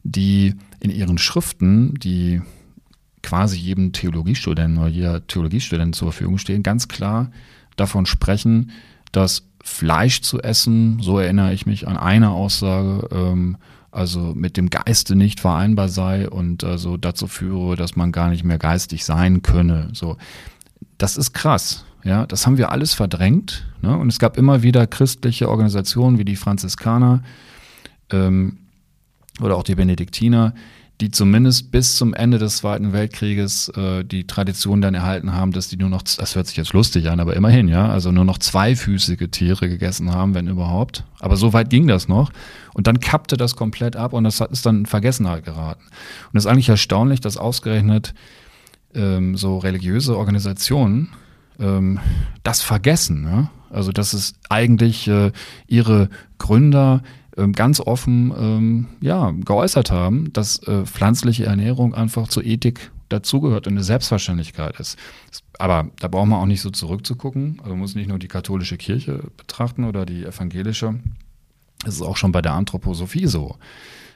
[0.03, 2.41] die in ihren Schriften, die
[3.24, 7.32] quasi jedem Theologiestudenten oder jeder Theologiestudent zur Verfügung stehen, ganz klar
[7.76, 8.71] davon sprechen,
[9.11, 13.57] dass Fleisch zu essen, so erinnere ich mich an eine Aussage, ähm,
[13.91, 18.43] also mit dem Geiste nicht vereinbar sei und also dazu führe, dass man gar nicht
[18.43, 19.89] mehr geistig sein könne.
[19.93, 20.17] So,
[20.97, 21.86] das ist krass.
[22.03, 23.65] Ja, das haben wir alles verdrängt.
[23.82, 23.97] Ne?
[23.97, 27.24] Und es gab immer wieder christliche Organisationen wie die Franziskaner
[28.11, 28.57] ähm,
[29.39, 30.53] oder auch die Benediktiner,
[31.02, 35.68] die zumindest bis zum Ende des Zweiten Weltkrieges äh, die Tradition dann erhalten haben, dass
[35.68, 38.38] die nur noch, das hört sich jetzt lustig an, aber immerhin, ja, also nur noch
[38.38, 41.04] zweifüßige Tiere gegessen haben, wenn überhaupt.
[41.20, 42.32] Aber so weit ging das noch.
[42.74, 45.84] Und dann kappte das komplett ab und das ist dann in Vergessenheit geraten.
[46.32, 48.14] Und es ist eigentlich erstaunlich, dass ausgerechnet
[48.94, 51.10] ähm, so religiöse Organisationen
[51.60, 52.00] ähm,
[52.44, 53.26] das vergessen.
[53.26, 53.52] Ja?
[53.70, 55.32] Also dass es eigentlich äh,
[55.68, 57.02] ihre Gründer
[57.54, 63.74] ganz offen ähm, ja, geäußert haben, dass äh, pflanzliche Ernährung einfach zur Ethik dazugehört und
[63.74, 64.98] eine Selbstverständlichkeit ist.
[65.60, 67.60] Aber da braucht man auch nicht so zurückzugucken.
[67.60, 70.96] Also man muss nicht nur die katholische Kirche betrachten oder die evangelische.
[71.86, 73.56] Es ist auch schon bei der Anthroposophie so,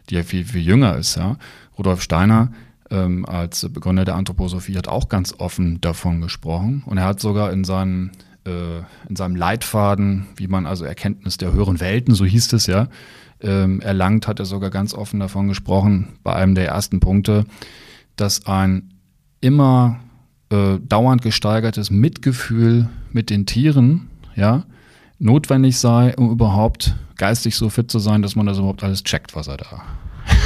[0.10, 1.16] die ja viel, viel jünger ist.
[1.16, 1.38] Ja.
[1.78, 2.52] Rudolf Steiner
[2.90, 6.84] ähm, als Begründer der Anthroposophie hat auch ganz offen davon gesprochen.
[6.86, 8.12] Und er hat sogar in seinem
[8.48, 12.88] äh, in seinem Leitfaden, wie man also Erkenntnis der höheren Welten, so hieß es ja,
[13.42, 17.46] ähm, erlangt, hat er sogar ganz offen davon gesprochen, bei einem der ersten Punkte,
[18.16, 18.94] dass ein
[19.42, 20.00] immer
[20.50, 24.64] äh, dauernd gesteigertes Mitgefühl mit den Tieren, ja,
[25.20, 29.36] notwendig sei, um überhaupt geistig so fit zu sein, dass man das überhaupt alles checkt,
[29.36, 29.84] was er da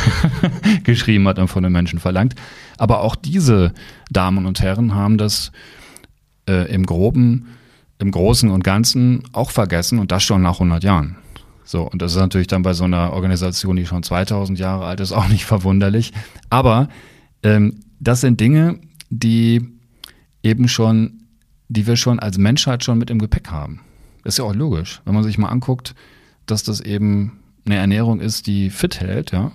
[0.83, 2.35] geschrieben hat und von den Menschen verlangt.
[2.77, 3.73] Aber auch diese
[4.09, 5.51] Damen und Herren haben das
[6.47, 7.47] äh, im Groben
[8.01, 11.17] im Großen und Ganzen auch vergessen und das schon nach 100 Jahren.
[11.63, 14.99] So, und das ist natürlich dann bei so einer Organisation, die schon 2000 Jahre alt
[14.99, 16.11] ist, auch nicht verwunderlich.
[16.49, 16.89] Aber
[17.43, 18.79] ähm, das sind Dinge,
[19.09, 19.61] die
[20.43, 21.23] eben schon,
[21.69, 23.81] die wir schon als Menschheit schon mit im Gepäck haben.
[24.23, 25.95] Ist ja auch logisch, wenn man sich mal anguckt,
[26.45, 29.51] dass das eben eine Ernährung ist, die fit hält, ja.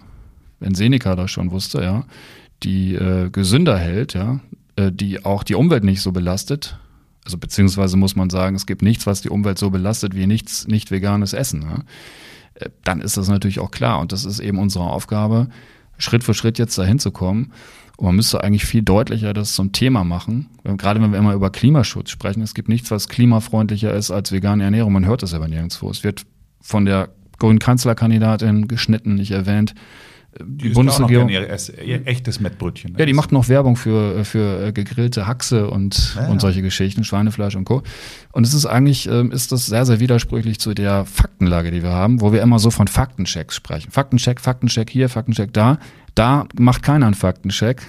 [0.59, 2.05] Wenn Seneca das schon wusste, ja,
[2.63, 4.41] die äh, gesünder hält, ja,
[4.77, 6.79] äh, die auch die Umwelt nicht so belastet,
[7.27, 10.69] also beziehungsweise muss man sagen, es gibt nichts, was die Umwelt so belastet wie nichts
[10.69, 11.63] nicht veganes Essen.
[11.63, 11.85] Ja?
[12.55, 13.99] Äh, dann ist das natürlich auch klar.
[13.99, 15.49] Und das ist eben unsere Aufgabe,
[15.99, 17.51] Schritt für Schritt jetzt dahin zu kommen.
[17.97, 20.51] Und man müsste eigentlich viel deutlicher das zum Thema machen.
[20.63, 24.63] Gerade wenn wir immer über Klimaschutz sprechen, es gibt nichts, was klimafreundlicher ist als vegane
[24.63, 24.93] Ernährung.
[24.93, 25.91] Man hört es aber nirgendwo.
[25.91, 26.27] Es wird
[26.61, 27.09] von der
[27.39, 29.75] grünen Kanzlerkandidatin geschnitten, nicht erwähnt.
[30.41, 31.29] Die, die Bundesregierung.
[31.29, 32.95] Ihr echtes Mettbrötchen.
[32.99, 37.05] Ja, die macht noch Werbung für, für äh, gegrillte Haxe und, ja, und solche Geschichten,
[37.05, 37.83] Schweinefleisch und Co.
[38.33, 41.93] Und es ist eigentlich, ähm, ist das sehr, sehr widersprüchlich zu der Faktenlage, die wir
[41.93, 43.91] haben, wo wir immer so von Faktenchecks sprechen.
[43.91, 45.79] Faktencheck, Faktencheck hier, Faktencheck da.
[46.15, 47.83] Da macht keiner einen Faktencheck.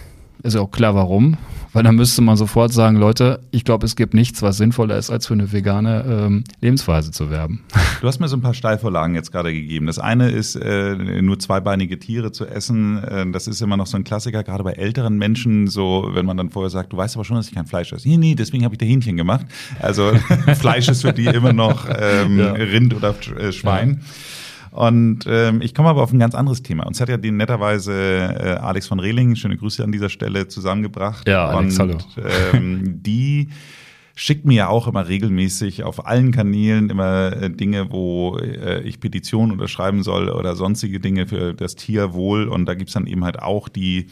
[0.43, 1.37] Ist ja auch klar, warum.
[1.73, 5.11] Weil dann müsste man sofort sagen, Leute, ich glaube, es gibt nichts, was sinnvoller ist,
[5.11, 7.63] als für eine vegane ähm, Lebensweise zu werben.
[8.01, 9.85] Du hast mir so ein paar Steilvorlagen jetzt gerade gegeben.
[9.85, 13.03] Das eine ist, äh, nur zweibeinige Tiere zu essen.
[13.03, 16.37] Äh, das ist immer noch so ein Klassiker, gerade bei älteren Menschen, so wenn man
[16.37, 18.07] dann vorher sagt, du weißt aber schon, dass ich kein Fleisch esse.
[18.07, 19.45] Nee, nee, deswegen habe ich da Hähnchen gemacht.
[19.79, 20.13] Also
[20.59, 22.53] Fleisch ist für die immer noch ähm, ja.
[22.53, 24.01] Rind oder äh, Schwein.
[24.01, 24.05] Ja.
[24.77, 26.85] Und ähm, ich komme aber auf ein ganz anderes Thema.
[26.85, 31.27] Uns hat ja den netterweise äh, Alex von Rehling, schöne Grüße an dieser Stelle, zusammengebracht.
[31.27, 31.97] Ja, Alex, und, hallo.
[32.53, 33.49] Ähm, die
[34.13, 38.99] schickt mir ja auch immer regelmäßig auf allen Kanälen immer äh, Dinge, wo äh, ich
[38.99, 42.47] Petitionen unterschreiben soll oder sonstige Dinge für das Tierwohl.
[42.47, 44.07] Und da gibt's dann eben halt auch die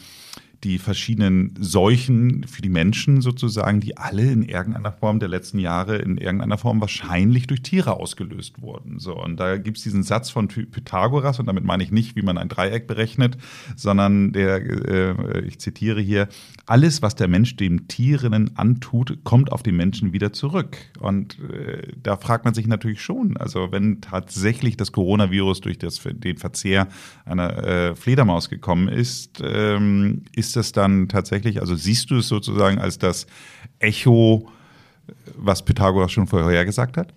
[0.66, 5.96] die verschiedenen Seuchen für die Menschen sozusagen, die alle in irgendeiner Form der letzten Jahre
[5.98, 8.98] in irgendeiner Form wahrscheinlich durch Tiere ausgelöst wurden.
[8.98, 12.22] So, und da gibt es diesen Satz von Pythagoras, und damit meine ich nicht, wie
[12.22, 13.38] man ein Dreieck berechnet,
[13.76, 16.26] sondern der, äh, ich zitiere hier,
[16.66, 20.76] alles, was der Mensch dem Tieren antut, kommt auf den Menschen wieder zurück.
[20.98, 26.00] Und äh, da fragt man sich natürlich schon, also wenn tatsächlich das Coronavirus durch das,
[26.02, 26.88] den Verzehr
[27.24, 32.78] einer äh, Fledermaus gekommen ist, ähm, ist das dann tatsächlich, also siehst du es sozusagen
[32.78, 33.26] als das
[33.78, 34.48] Echo,
[35.36, 37.12] was Pythagoras schon vorher gesagt hat?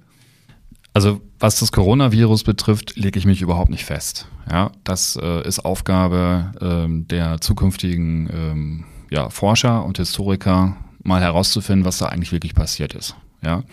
[0.94, 4.28] Also was das Coronavirus betrifft, lege ich mich überhaupt nicht fest.
[4.50, 11.86] Ja, das äh, ist Aufgabe ähm, der zukünftigen ähm, ja, Forscher und Historiker, mal herauszufinden,
[11.86, 13.16] was da eigentlich wirklich passiert ist.
[13.42, 13.64] Ja,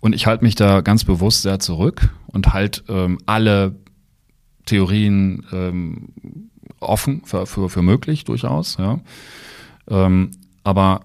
[0.00, 3.74] und ich halte mich da ganz bewusst sehr zurück und halte ähm, alle
[4.66, 6.08] Theorien ähm,
[6.80, 8.76] offen für, für, für möglich durchaus.
[8.78, 9.00] Ja.
[9.88, 10.30] Ähm,
[10.64, 11.02] aber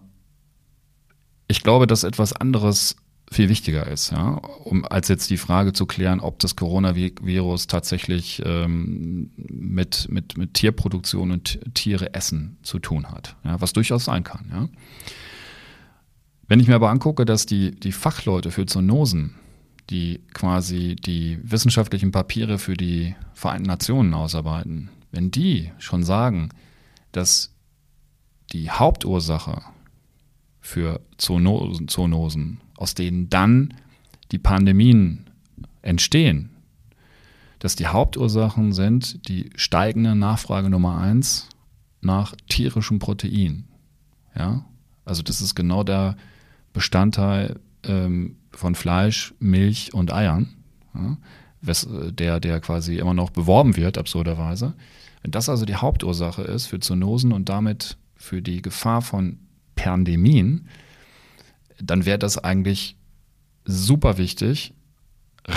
[1.48, 2.96] ich glaube, dass etwas anderes
[3.32, 8.42] viel wichtiger ist, ja, um als jetzt die Frage zu klären, ob das Coronavirus tatsächlich
[8.46, 14.24] ähm, mit, mit, mit Tierproduktion und Tiere essen zu tun hat, ja, was durchaus sein
[14.24, 14.46] kann.
[14.52, 14.70] Ja.
[16.48, 19.34] Wenn ich mir aber angucke, dass die, die Fachleute für Zoonosen,
[19.90, 26.49] die quasi die wissenschaftlichen Papiere für die Vereinten Nationen ausarbeiten, wenn die schon sagen,
[27.14, 27.53] dass
[28.51, 29.61] die Hauptursache
[30.59, 33.76] für Zoonosen, Zoonosen, aus denen dann
[34.32, 35.30] die Pandemien
[35.82, 36.49] entstehen,
[37.59, 41.47] dass die Hauptursachen sind die steigende Nachfrage Nummer eins
[42.01, 43.66] nach tierischem Protein.
[44.36, 44.66] Ja,
[45.05, 46.18] also das ist genau der
[46.74, 50.55] Bestandteil ähm, von Fleisch, Milch und Eiern,
[50.95, 51.18] ja,
[52.11, 54.74] der, der quasi immer noch beworben wird, absurderweise.
[55.24, 59.40] Wenn das also die Hauptursache ist für Zoonosen und damit für die Gefahr von
[59.76, 60.68] Pandemien,
[61.82, 62.98] dann wäre das eigentlich
[63.66, 64.74] super wichtig,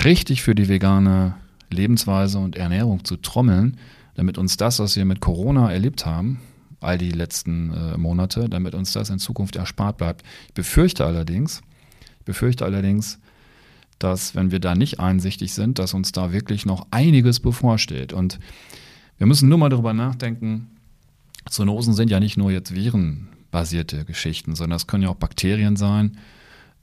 [0.03, 1.35] richtig für die vegane
[1.69, 3.77] Lebensweise und Ernährung zu trommeln,
[4.15, 6.39] damit uns das, was wir mit Corona erlebt haben,
[6.79, 10.23] all die letzten äh, Monate, damit uns das in Zukunft erspart bleibt.
[10.47, 11.61] Ich befürchte allerdings,
[12.25, 13.19] befürchte allerdings,
[13.99, 18.13] dass wenn wir da nicht einsichtig sind, dass uns da wirklich noch einiges bevorsteht.
[18.13, 18.39] Und
[19.17, 20.69] wir müssen nur mal darüber nachdenken,
[21.49, 26.17] Zoonosen sind ja nicht nur jetzt virenbasierte Geschichten, sondern es können ja auch Bakterien sein.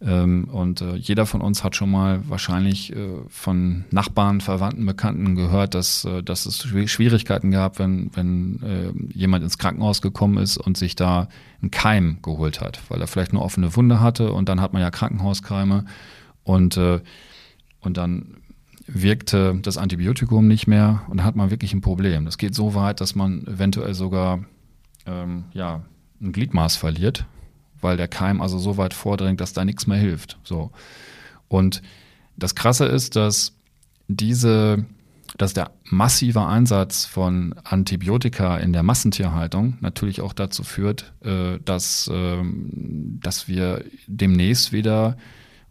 [0.00, 5.34] Ähm, und äh, jeder von uns hat schon mal wahrscheinlich äh, von Nachbarn, Verwandten, Bekannten
[5.34, 10.76] gehört, dass, äh, dass es Schwierigkeiten gab, wenn, wenn jemand ins Krankenhaus gekommen ist und
[10.76, 11.28] sich da
[11.62, 14.82] einen Keim geholt hat, weil er vielleicht eine offene Wunde hatte und dann hat man
[14.82, 15.84] ja Krankenhauskeime
[16.42, 18.36] und, und dann
[18.86, 22.24] wirkte das Antibiotikum nicht mehr und dann hat man wirklich ein Problem.
[22.24, 24.44] Das geht so weit, dass man eventuell sogar
[25.06, 25.82] ähm, ja,
[26.20, 27.26] ein Gliedmaß verliert,
[27.80, 30.38] weil der Keim also so weit vordringt, dass da nichts mehr hilft.
[30.44, 30.70] So.
[31.48, 31.82] Und
[32.36, 33.52] das Krasse ist, dass
[34.08, 34.84] diese,
[35.38, 42.08] dass der massive Einsatz von Antibiotika in der Massentierhaltung natürlich auch dazu führt, äh, dass,
[42.08, 42.42] äh,
[43.20, 45.16] dass wir demnächst wieder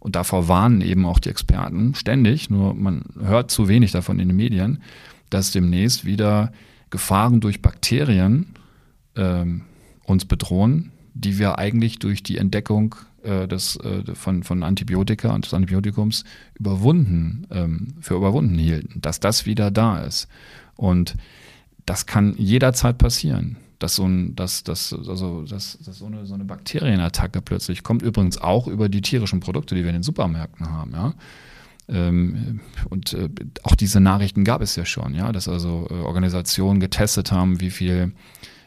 [0.03, 4.27] und davor warnen eben auch die Experten ständig, nur man hört zu wenig davon in
[4.27, 4.83] den Medien,
[5.29, 6.51] dass demnächst wieder
[6.89, 8.47] Gefahren durch Bakterien
[9.15, 9.61] ähm,
[10.03, 15.45] uns bedrohen, die wir eigentlich durch die Entdeckung äh, des, äh, von, von Antibiotika und
[15.45, 16.25] des Antibiotikums
[16.59, 20.27] überwunden, ähm, für überwunden hielten, dass das wieder da ist.
[20.75, 21.15] Und
[21.85, 26.33] das kann jederzeit passieren dass so ein, dass, dass, also, dass, dass so, eine, so
[26.33, 30.71] eine Bakterienattacke plötzlich kommt, übrigens auch über die tierischen Produkte, die wir in den Supermärkten
[30.71, 31.13] haben, ja.
[31.89, 33.27] Ähm, und äh,
[33.63, 37.71] auch diese Nachrichten gab es ja schon, ja, dass also äh, Organisationen getestet haben, wie
[37.71, 38.13] viel,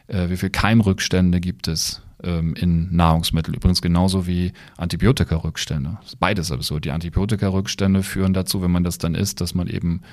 [0.05, 3.55] äh, wie viel Keimrückstände gibt es ähm, in Nahrungsmitteln.
[3.55, 5.97] Übrigens genauso wie Antibiotika-Rückstände.
[6.19, 6.85] Beides absurd.
[6.85, 10.03] Die Antibiotika-Rückstände führen dazu, wenn man das dann isst, dass man eben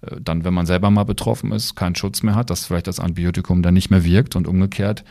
[0.00, 3.62] dann, wenn man selber mal betroffen ist, keinen Schutz mehr hat, dass vielleicht das Antibiotikum
[3.62, 5.04] dann nicht mehr wirkt und umgekehrt.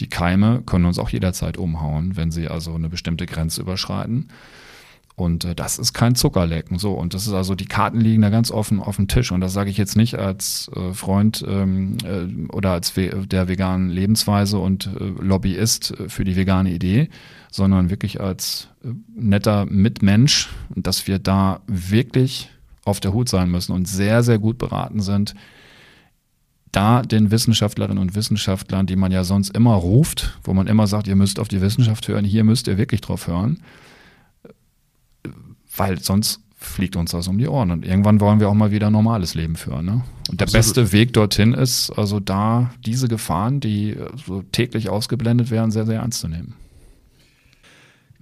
[0.00, 4.28] Die Keime können uns auch jederzeit umhauen, wenn sie also eine bestimmte Grenze überschreiten.
[5.18, 6.78] Und äh, das ist kein Zuckerlecken.
[6.78, 9.32] So, und das ist also, die Karten liegen da ganz offen auf dem Tisch.
[9.32, 13.48] Und das sage ich jetzt nicht als äh, Freund ähm, äh, oder als we der
[13.48, 17.08] veganen Lebensweise und äh, Lobbyist äh, für die vegane Idee,
[17.50, 22.50] sondern wirklich als äh, netter Mitmensch, dass wir da wirklich
[22.88, 25.34] auf der Hut sein müssen und sehr, sehr gut beraten sind,
[26.72, 31.08] da den Wissenschaftlerinnen und Wissenschaftlern, die man ja sonst immer ruft, wo man immer sagt,
[31.08, 33.62] ihr müsst auf die Wissenschaft hören, hier müsst ihr wirklich drauf hören,
[35.76, 37.70] weil sonst fliegt uns das um die Ohren.
[37.70, 39.86] Und irgendwann wollen wir auch mal wieder ein normales Leben führen.
[39.86, 40.02] Ne?
[40.28, 40.64] Und der Absolut.
[40.64, 46.00] beste Weg dorthin ist, also da diese Gefahren, die so täglich ausgeblendet werden, sehr, sehr
[46.00, 46.54] ernst zu nehmen.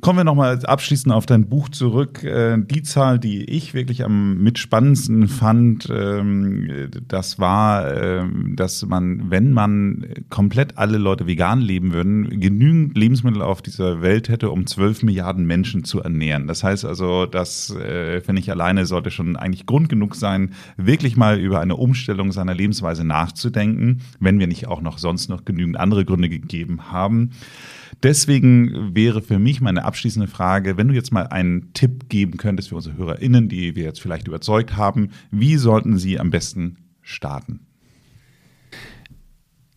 [0.03, 2.23] Kommen wir nochmal abschließend auf dein Buch zurück.
[2.23, 9.31] Äh, die Zahl, die ich wirklich am mitspannendsten fand, ähm, das war, ähm, dass man,
[9.31, 14.67] wenn man komplett alle Leute vegan leben würden, genügend Lebensmittel auf dieser Welt hätte, um
[14.67, 16.47] 12 Milliarden Menschen zu ernähren.
[16.47, 21.17] Das heißt also, das äh, finde ich alleine sollte schon eigentlich Grund genug sein, wirklich
[21.17, 25.81] mal über eine Umstellung seiner Lebensweise nachzudenken, wenn wir nicht auch noch sonst noch genügend
[25.81, 27.31] andere Gründe gegeben haben.
[28.03, 32.69] Deswegen wäre für mich meine abschließende Frage, wenn du jetzt mal einen Tipp geben könntest
[32.69, 37.61] für unsere HörerInnen, die wir jetzt vielleicht überzeugt haben, wie sollten sie am besten starten?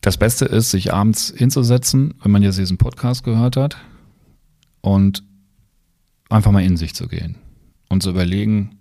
[0.02, 3.78] Das Beste ist, sich abends hinzusetzen, wenn man jetzt diesen Podcast gehört hat
[4.82, 5.24] und
[6.30, 7.36] einfach mal in sich zu gehen
[7.90, 8.78] und zu überlegen,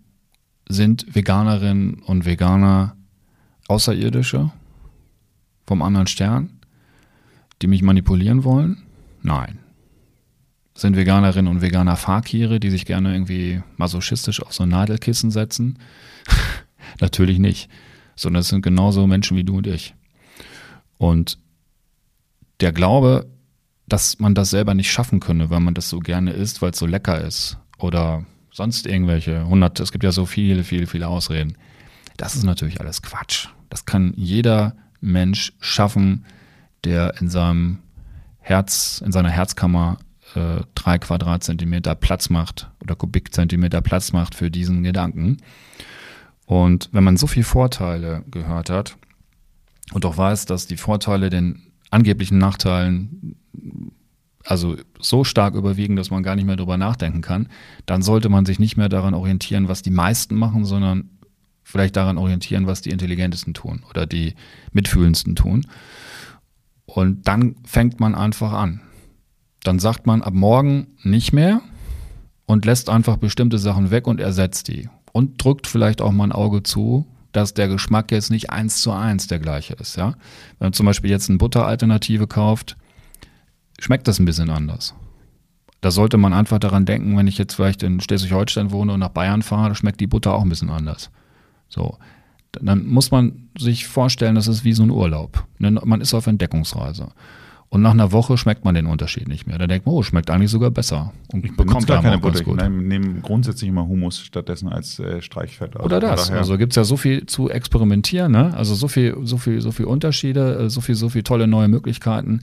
[0.68, 2.96] sind Veganerinnen und Veganer
[3.68, 4.50] Außerirdische
[5.66, 6.60] vom anderen Stern,
[7.60, 8.82] die mich manipulieren wollen?
[9.28, 9.58] Nein.
[10.74, 15.78] Sind Veganerinnen und Veganer Fakire, die sich gerne irgendwie masochistisch auf so ein Nadelkissen setzen?
[17.00, 17.68] Natürlich nicht.
[18.16, 19.94] Sondern es sind genauso Menschen wie du und ich.
[20.96, 21.38] Und
[22.60, 23.26] der Glaube,
[23.86, 26.78] dass man das selber nicht schaffen könne, weil man das so gerne isst, weil es
[26.78, 31.58] so lecker ist oder sonst irgendwelche hundert, es gibt ja so viele, viele, viele Ausreden.
[32.16, 33.48] Das ist natürlich alles Quatsch.
[33.68, 36.24] Das kann jeder Mensch schaffen,
[36.84, 37.80] der in seinem
[38.48, 39.98] Herz, in seiner Herzkammer
[40.34, 45.36] äh, drei Quadratzentimeter Platz macht oder Kubikzentimeter Platz macht für diesen Gedanken.
[46.46, 48.96] Und wenn man so viele Vorteile gehört hat
[49.92, 53.36] und auch weiß, dass die Vorteile den angeblichen Nachteilen
[54.46, 57.48] also so stark überwiegen, dass man gar nicht mehr drüber nachdenken kann,
[57.84, 61.10] dann sollte man sich nicht mehr daran orientieren, was die meisten machen, sondern
[61.64, 64.36] vielleicht daran orientieren, was die intelligentesten tun oder die
[64.72, 65.66] mitfühlendsten tun.
[66.88, 68.80] Und dann fängt man einfach an.
[69.62, 71.60] Dann sagt man ab morgen nicht mehr
[72.46, 74.88] und lässt einfach bestimmte Sachen weg und ersetzt die.
[75.12, 78.90] Und drückt vielleicht auch mal ein Auge zu, dass der Geschmack jetzt nicht eins zu
[78.90, 79.96] eins der gleiche ist.
[79.96, 80.14] Ja?
[80.58, 82.78] Wenn man zum Beispiel jetzt eine Butteralternative kauft,
[83.78, 84.94] schmeckt das ein bisschen anders.
[85.82, 89.10] Da sollte man einfach daran denken, wenn ich jetzt vielleicht in Schleswig-Holstein wohne und nach
[89.10, 91.10] Bayern fahre, schmeckt die Butter auch ein bisschen anders.
[91.68, 91.98] So
[92.62, 95.44] dann muss man sich vorstellen, das ist wie so ein Urlaub.
[95.58, 97.08] Ne, man ist auf Entdeckungsreise.
[97.70, 99.58] Und nach einer Woche schmeckt man den Unterschied nicht mehr.
[99.58, 101.12] Da denkt man, oh, schmeckt eigentlich sogar besser.
[101.30, 102.40] Und ich bekommt gar keine Butter.
[102.40, 105.76] Ich nehme grundsätzlich immer Humus stattdessen als äh, Streichfett.
[105.76, 106.30] Also Oder das.
[106.30, 108.54] Also gibt es ja so viel zu experimentieren, ne?
[108.56, 111.68] Also so viel, so viel, so viel Unterschiede, äh, so viel, so viel tolle neue
[111.68, 112.40] Möglichkeiten.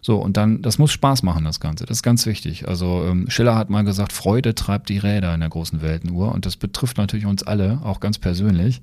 [0.00, 1.84] So, und dann, das muss Spaß machen, das Ganze.
[1.84, 2.66] Das ist ganz wichtig.
[2.66, 6.32] Also ähm, Schiller hat mal gesagt, Freude treibt die Räder in der großen Weltenuhr.
[6.32, 8.80] Und das betrifft natürlich uns alle, auch ganz persönlich.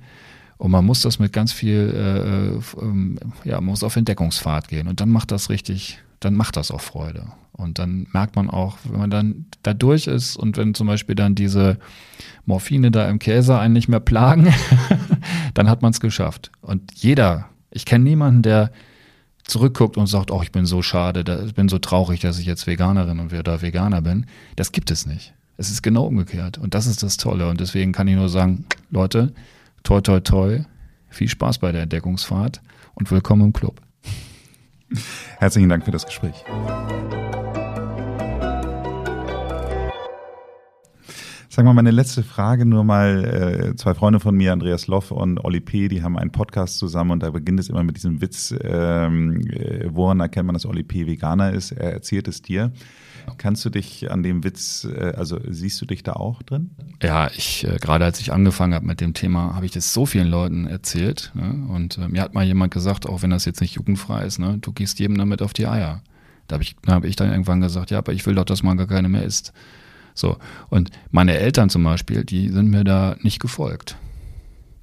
[0.60, 4.90] Und man muss das mit ganz viel, äh, ähm, ja, man muss auf Entdeckungsfahrt gehen.
[4.90, 7.28] Und dann macht das richtig, dann macht das auch Freude.
[7.54, 11.16] Und dann merkt man auch, wenn man dann da durch ist und wenn zum Beispiel
[11.16, 11.78] dann diese
[12.46, 14.54] Morphine da im Käse einen nicht mehr plagen,
[15.54, 16.52] dann hat man es geschafft.
[16.60, 18.72] Und jeder, ich kenne niemanden, der
[19.46, 22.68] zurückguckt und sagt, oh, ich bin so schade, ich bin so traurig, dass ich jetzt
[22.68, 24.26] Veganerin und oder Veganer bin.
[24.58, 25.34] Das gibt es nicht.
[25.56, 26.58] Es ist genau umgekehrt.
[26.58, 27.48] Und das ist das Tolle.
[27.48, 29.32] Und deswegen kann ich nur sagen, Leute,
[29.84, 30.60] toi, toi, toi.
[31.10, 32.62] Viel Spaß bei der Entdeckungsfahrt
[32.94, 33.82] und willkommen im Club.
[35.38, 36.44] Herzlichen Dank für das Gespräch.
[41.52, 43.72] Sag mal, meine letzte Frage nur mal.
[43.72, 47.10] Äh, zwei Freunde von mir, Andreas Loff und Olli P., die haben einen Podcast zusammen
[47.10, 50.84] und da beginnt es immer mit diesem Witz, ähm, äh, woran erkennt man, dass Olli
[50.84, 51.08] P.
[51.08, 51.72] Veganer ist?
[51.72, 52.72] Er erzählt es dir.
[53.40, 56.70] Kannst du dich an dem Witz, äh, also siehst du dich da auch drin?
[57.02, 60.28] Ja, ich, gerade als ich angefangen habe mit dem Thema, habe ich das so vielen
[60.28, 61.32] Leuten erzählt.
[61.34, 61.66] Ne?
[61.68, 64.72] Und mir hat mal jemand gesagt, auch wenn das jetzt nicht jugendfrei ist, ne, du
[64.72, 66.04] gehst jedem damit auf die Eier.
[66.48, 68.78] Da habe ich, hab ich dann irgendwann gesagt, ja, aber ich will doch, dass man
[68.78, 69.52] gar keine mehr isst.
[70.14, 70.38] So.
[70.70, 73.98] Und meine Eltern zum Beispiel, die sind mir da nicht gefolgt.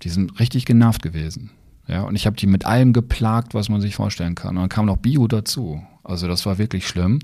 [0.02, 1.50] Die sind richtig genervt gewesen.
[1.88, 4.56] Ja, und ich habe die mit allem geplagt, was man sich vorstellen kann.
[4.56, 5.82] Und dann kam noch Bio dazu.
[6.02, 7.20] Also das war wirklich schlimm.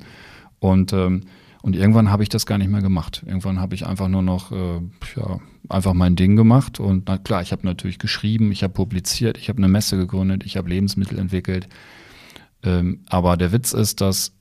[0.60, 1.22] Und, ähm,
[1.62, 3.22] und irgendwann habe ich das gar nicht mehr gemacht.
[3.26, 4.80] Irgendwann habe ich einfach nur noch äh,
[5.16, 6.78] ja, einfach mein Ding gemacht.
[6.78, 10.44] Und na klar, ich habe natürlich geschrieben, ich habe publiziert, ich habe eine Messe gegründet,
[10.44, 11.68] ich habe Lebensmittel entwickelt.
[12.62, 14.32] Ähm, aber der Witz ist, dass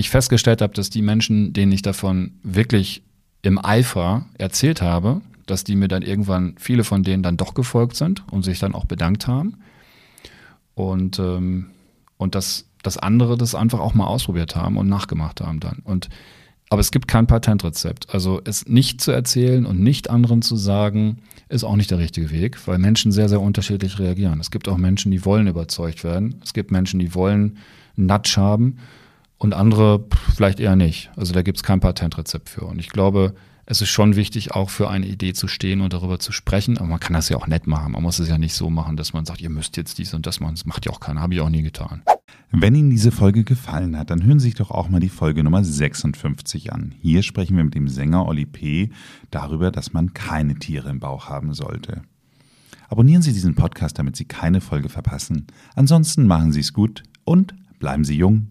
[0.00, 3.02] ich festgestellt habe, dass die Menschen, denen ich davon wirklich
[3.42, 7.96] im Eifer erzählt habe, dass die mir dann irgendwann, viele von denen dann doch gefolgt
[7.96, 9.58] sind und sich dann auch bedankt haben.
[10.74, 11.66] Und, ähm,
[12.16, 15.80] und das dass andere das einfach auch mal ausprobiert haben und nachgemacht haben dann.
[15.84, 16.08] Und
[16.72, 18.14] Aber es gibt kein Patentrezept.
[18.14, 22.30] Also es nicht zu erzählen und nicht anderen zu sagen, ist auch nicht der richtige
[22.30, 24.38] Weg, weil Menschen sehr, sehr unterschiedlich reagieren.
[24.38, 26.40] Es gibt auch Menschen, die wollen überzeugt werden.
[26.44, 27.58] Es gibt Menschen, die wollen
[27.96, 28.78] Nudge haben
[29.40, 31.10] und andere vielleicht eher nicht.
[31.16, 32.66] Also da gibt es kein Patentrezept für.
[32.66, 33.34] Und ich glaube,
[33.64, 36.76] es ist schon wichtig, auch für eine Idee zu stehen und darüber zu sprechen.
[36.76, 37.92] Aber man kann das ja auch nett machen.
[37.92, 40.26] Man muss es ja nicht so machen, dass man sagt, ihr müsst jetzt dies und
[40.26, 40.56] das machen.
[40.56, 41.22] Das macht ja auch keiner.
[41.22, 42.02] Habe ich auch nie getan.
[42.50, 45.42] Wenn Ihnen diese Folge gefallen hat, dann hören Sie sich doch auch mal die Folge
[45.42, 46.94] Nummer 56 an.
[47.00, 48.90] Hier sprechen wir mit dem Sänger Oli P.
[49.30, 52.02] darüber, dass man keine Tiere im Bauch haben sollte.
[52.90, 55.46] Abonnieren Sie diesen Podcast, damit Sie keine Folge verpassen.
[55.74, 58.50] Ansonsten machen Sie es gut und bleiben Sie jung.